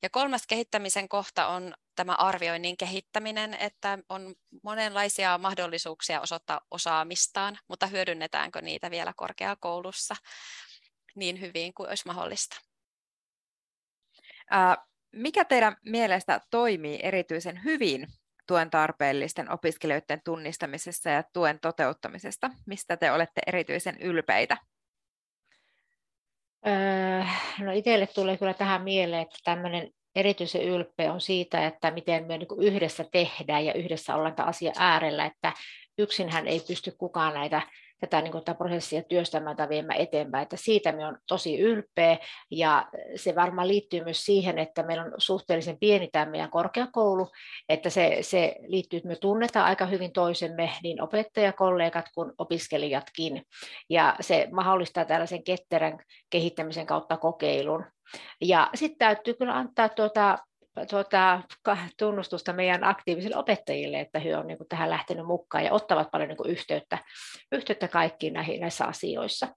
Ja 0.01 0.09
kolmas 0.09 0.47
kehittämisen 0.47 1.09
kohta 1.09 1.47
on 1.47 1.73
tämä 1.95 2.13
arvioinnin 2.13 2.77
kehittäminen, 2.77 3.53
että 3.53 3.99
on 4.09 4.35
monenlaisia 4.63 5.37
mahdollisuuksia 5.37 6.21
osoittaa 6.21 6.61
osaamistaan, 6.71 7.59
mutta 7.67 7.87
hyödynnetäänkö 7.87 8.61
niitä 8.61 8.91
vielä 8.91 9.13
korkeakoulussa 9.15 10.15
niin 11.15 11.41
hyvin 11.41 11.73
kuin 11.73 11.89
olisi 11.89 12.03
mahdollista. 12.05 12.61
Mikä 15.11 15.45
teidän 15.45 15.77
mielestä 15.85 16.41
toimii 16.51 16.99
erityisen 17.03 17.63
hyvin 17.63 18.07
tuen 18.47 18.69
tarpeellisten 18.69 19.51
opiskelijoiden 19.51 20.21
tunnistamisessa 20.25 21.09
ja 21.09 21.23
tuen 21.33 21.59
toteuttamisesta? 21.59 22.51
Mistä 22.65 22.97
te 22.97 23.11
olette 23.11 23.41
erityisen 23.47 23.97
ylpeitä? 24.01 24.57
Öö, 26.67 27.23
no 27.59 27.71
itselle 27.71 28.07
tulee 28.07 28.37
kyllä 28.37 28.53
tähän 28.53 28.81
mieleen, 28.81 29.21
että 29.21 29.37
tämmöinen 29.43 29.91
erityisen 30.15 30.63
ylpeä 30.63 31.13
on 31.13 31.21
siitä, 31.21 31.67
että 31.67 31.91
miten 31.91 32.25
me 32.25 32.37
niin 32.37 32.47
yhdessä 32.61 33.05
tehdään 33.11 33.65
ja 33.65 33.73
yhdessä 33.73 34.15
ollaan 34.15 34.35
tämän 34.35 34.49
asian 34.49 34.73
äärellä, 34.77 35.25
että 35.25 35.53
yksinhän 35.97 36.47
ei 36.47 36.59
pysty 36.67 36.91
kukaan 36.97 37.33
näitä 37.33 37.61
tätä 37.99 38.21
niin 38.21 38.31
kuin, 38.31 38.43
tätä 38.43 38.57
prosessia 38.57 39.03
työstämään 39.03 39.55
tai 39.55 39.69
viemään 39.69 39.99
eteenpäin. 39.99 40.43
Että 40.43 40.57
siitä 40.57 40.91
me 40.91 41.05
on 41.05 41.17
tosi 41.27 41.59
ylpeä 41.59 42.17
ja 42.51 42.87
se 43.15 43.35
varmaan 43.35 43.67
liittyy 43.67 44.03
myös 44.03 44.25
siihen, 44.25 44.59
että 44.59 44.83
meillä 44.83 45.03
on 45.03 45.11
suhteellisen 45.17 45.77
pieni 45.79 46.09
tämä 46.11 46.25
meidän 46.25 46.49
korkeakoulu, 46.49 47.27
että 47.69 47.89
se, 47.89 48.17
se 48.21 48.55
liittyy, 48.67 48.97
että 48.97 49.09
me 49.09 49.15
tunnetaan 49.15 49.65
aika 49.65 49.85
hyvin 49.85 50.11
toisemme, 50.11 50.69
niin 50.83 51.01
opettajakollegat 51.01 52.05
kuin 52.15 52.31
opiskelijatkin. 52.37 53.43
Ja 53.89 54.15
se 54.19 54.47
mahdollistaa 54.51 55.05
tällaisen 55.05 55.43
ketterän 55.43 55.99
kehittämisen 56.29 56.85
kautta 56.85 57.17
kokeilun. 57.17 57.85
Ja 58.41 58.69
sitten 58.75 58.97
täytyy 58.97 59.33
kyllä 59.33 59.57
antaa 59.57 59.89
tuota 59.89 60.37
tuota, 60.85 61.41
tunnustusta 61.99 62.53
meidän 62.53 62.83
aktiivisille 62.83 63.37
opettajille, 63.37 63.99
että 63.99 64.19
he 64.19 64.37
on 64.37 64.47
niin 64.47 64.57
kuin, 64.57 64.67
tähän 64.67 64.89
lähtenyt 64.89 65.25
mukaan 65.25 65.65
ja 65.65 65.73
ottavat 65.73 66.11
paljon 66.11 66.29
niin 66.29 66.37
kuin, 66.37 66.49
yhteyttä, 66.49 66.97
yhteyttä 67.51 67.87
kaikkiin 67.87 68.33
näihin, 68.33 68.61
näissä 68.61 68.85
asioissa. 68.85 69.47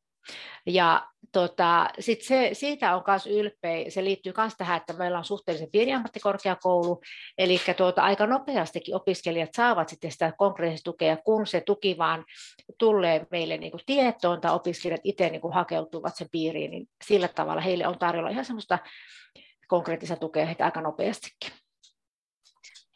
Ja 0.67 1.07
tota, 1.33 1.89
sit 1.99 2.23
se, 2.23 2.51
siitä 2.53 2.97
on 2.97 3.03
myös 3.07 3.27
ylpeä, 3.27 3.91
se 3.91 4.05
liittyy 4.05 4.33
myös 4.37 4.55
tähän, 4.59 4.77
että 4.77 4.93
meillä 4.93 5.19
on 5.19 5.25
suhteellisen 5.25 5.71
pieni 5.73 5.95
ammattikorkeakoulu, 5.95 7.01
eli 7.39 7.61
tuota, 7.77 8.03
aika 8.03 8.27
nopeastikin 8.27 8.97
opiskelijat 8.97 9.51
saavat 9.57 9.89
sitten 9.89 10.13
sitä 10.13 10.33
konkreettista 10.39 10.91
tukea, 10.91 11.17
kun 11.17 11.47
se 11.47 11.61
tuki 11.61 11.99
vaan 11.99 12.25
tulee 12.79 13.27
meille 13.31 13.57
niin 13.57 13.71
kuin 13.71 13.83
tietoon, 13.87 14.41
tai 14.41 14.55
opiskelijat 14.55 15.01
itse 15.05 15.31
niin 15.31 15.41
kuin 15.41 15.55
hakeutuvat 15.55 16.17
sen 16.17 16.29
piiriin, 16.33 16.71
niin 16.71 16.89
sillä 17.05 17.29
tavalla 17.29 17.61
heille 17.61 17.87
on 17.87 17.99
tarjolla 17.99 18.31
ihan 18.31 18.45
semmoista 18.45 18.79
konkreettista 19.71 20.17
tukea 20.17 20.47
heitä 20.47 20.65
aika 20.65 20.81
nopeastikin. 20.81 21.53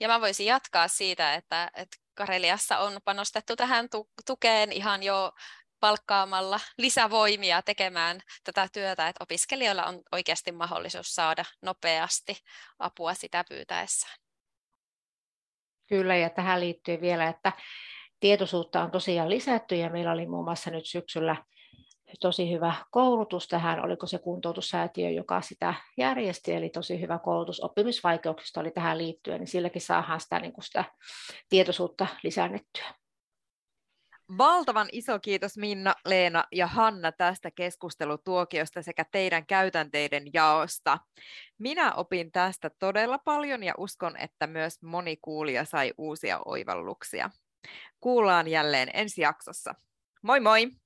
Ja 0.01 0.09
mä 0.09 0.21
voisin 0.21 0.47
jatkaa 0.47 0.89
siitä, 0.89 1.35
että, 1.35 1.71
että 1.77 1.97
Kareliassa 2.15 2.79
on 2.79 3.01
panostettu 3.05 3.57
tähän 3.57 3.89
tukeen 4.27 4.73
ihan 4.73 5.03
jo 5.03 5.33
palkkaamalla 5.81 6.61
lisävoimia 6.79 7.63
tekemään 7.63 8.21
tätä 8.45 8.69
työtä, 8.73 9.09
että 9.09 9.25
opiskelijoilla 9.25 9.85
on 9.85 10.03
oikeasti 10.13 10.53
mahdollisuus 10.53 11.15
saada 11.15 11.45
nopeasti 11.63 12.37
apua 12.79 13.15
sitä 13.15 13.45
pyytäessään. 13.49 14.17
Kyllä, 15.89 16.17
ja 16.17 16.31
tähän 16.31 16.61
liittyy 16.61 17.01
vielä, 17.01 17.29
että 17.29 17.53
tietoisuutta 18.21 18.83
on 18.83 18.91
tosiaan 18.91 19.31
lisätty, 19.31 19.77
ja 19.77 19.91
meillä 19.91 20.13
oli 20.13 20.27
muun 20.27 20.45
muassa 20.45 20.71
nyt 20.71 20.87
syksyllä 20.87 21.37
tosi 22.21 22.53
hyvä 22.53 22.75
koulutus 22.91 23.49
tähän, 23.49 23.85
oliko 23.85 24.07
se 24.07 24.19
kuntoutussäätiö, 24.19 25.11
joka 25.11 25.41
sitä 25.41 25.75
järjesti, 25.97 26.53
eli 26.53 26.69
tosi 26.69 27.01
hyvä 27.01 27.19
koulutus 27.19 27.61
oppimisvaikeuksista 27.61 28.61
oli 28.61 28.71
tähän 28.71 28.99
liittyen, 28.99 29.41
niin 29.41 29.49
silläkin 29.49 29.83
saadaan 29.83 30.21
sitä, 30.21 30.41
niin 30.41 30.53
kuin 30.53 30.65
sitä 30.65 30.85
tietoisuutta 31.49 32.07
lisäännettyä. 32.23 32.95
Valtavan 34.39 34.89
iso 34.93 35.19
kiitos 35.19 35.57
Minna, 35.57 35.95
Leena 36.05 36.45
ja 36.53 36.67
Hanna 36.67 37.13
tästä 37.13 37.51
keskustelutuokiosta 37.51 38.83
sekä 38.83 39.05
teidän 39.13 39.47
käytänteiden 39.47 40.23
jaosta. 40.33 40.99
Minä 41.59 41.95
opin 41.95 42.33
tästä 42.33 42.71
todella 42.79 43.19
paljon 43.19 43.63
ja 43.63 43.75
uskon, 43.79 44.17
että 44.17 44.47
myös 44.47 44.83
moni 44.83 45.17
kuulija 45.17 45.65
sai 45.65 45.93
uusia 45.99 46.41
oivalluksia. 46.45 47.31
Kuullaan 48.01 48.49
jälleen 48.49 48.91
ensi 48.95 49.21
jaksossa. 49.21 49.75
Moi 50.23 50.41
moi! 50.41 50.84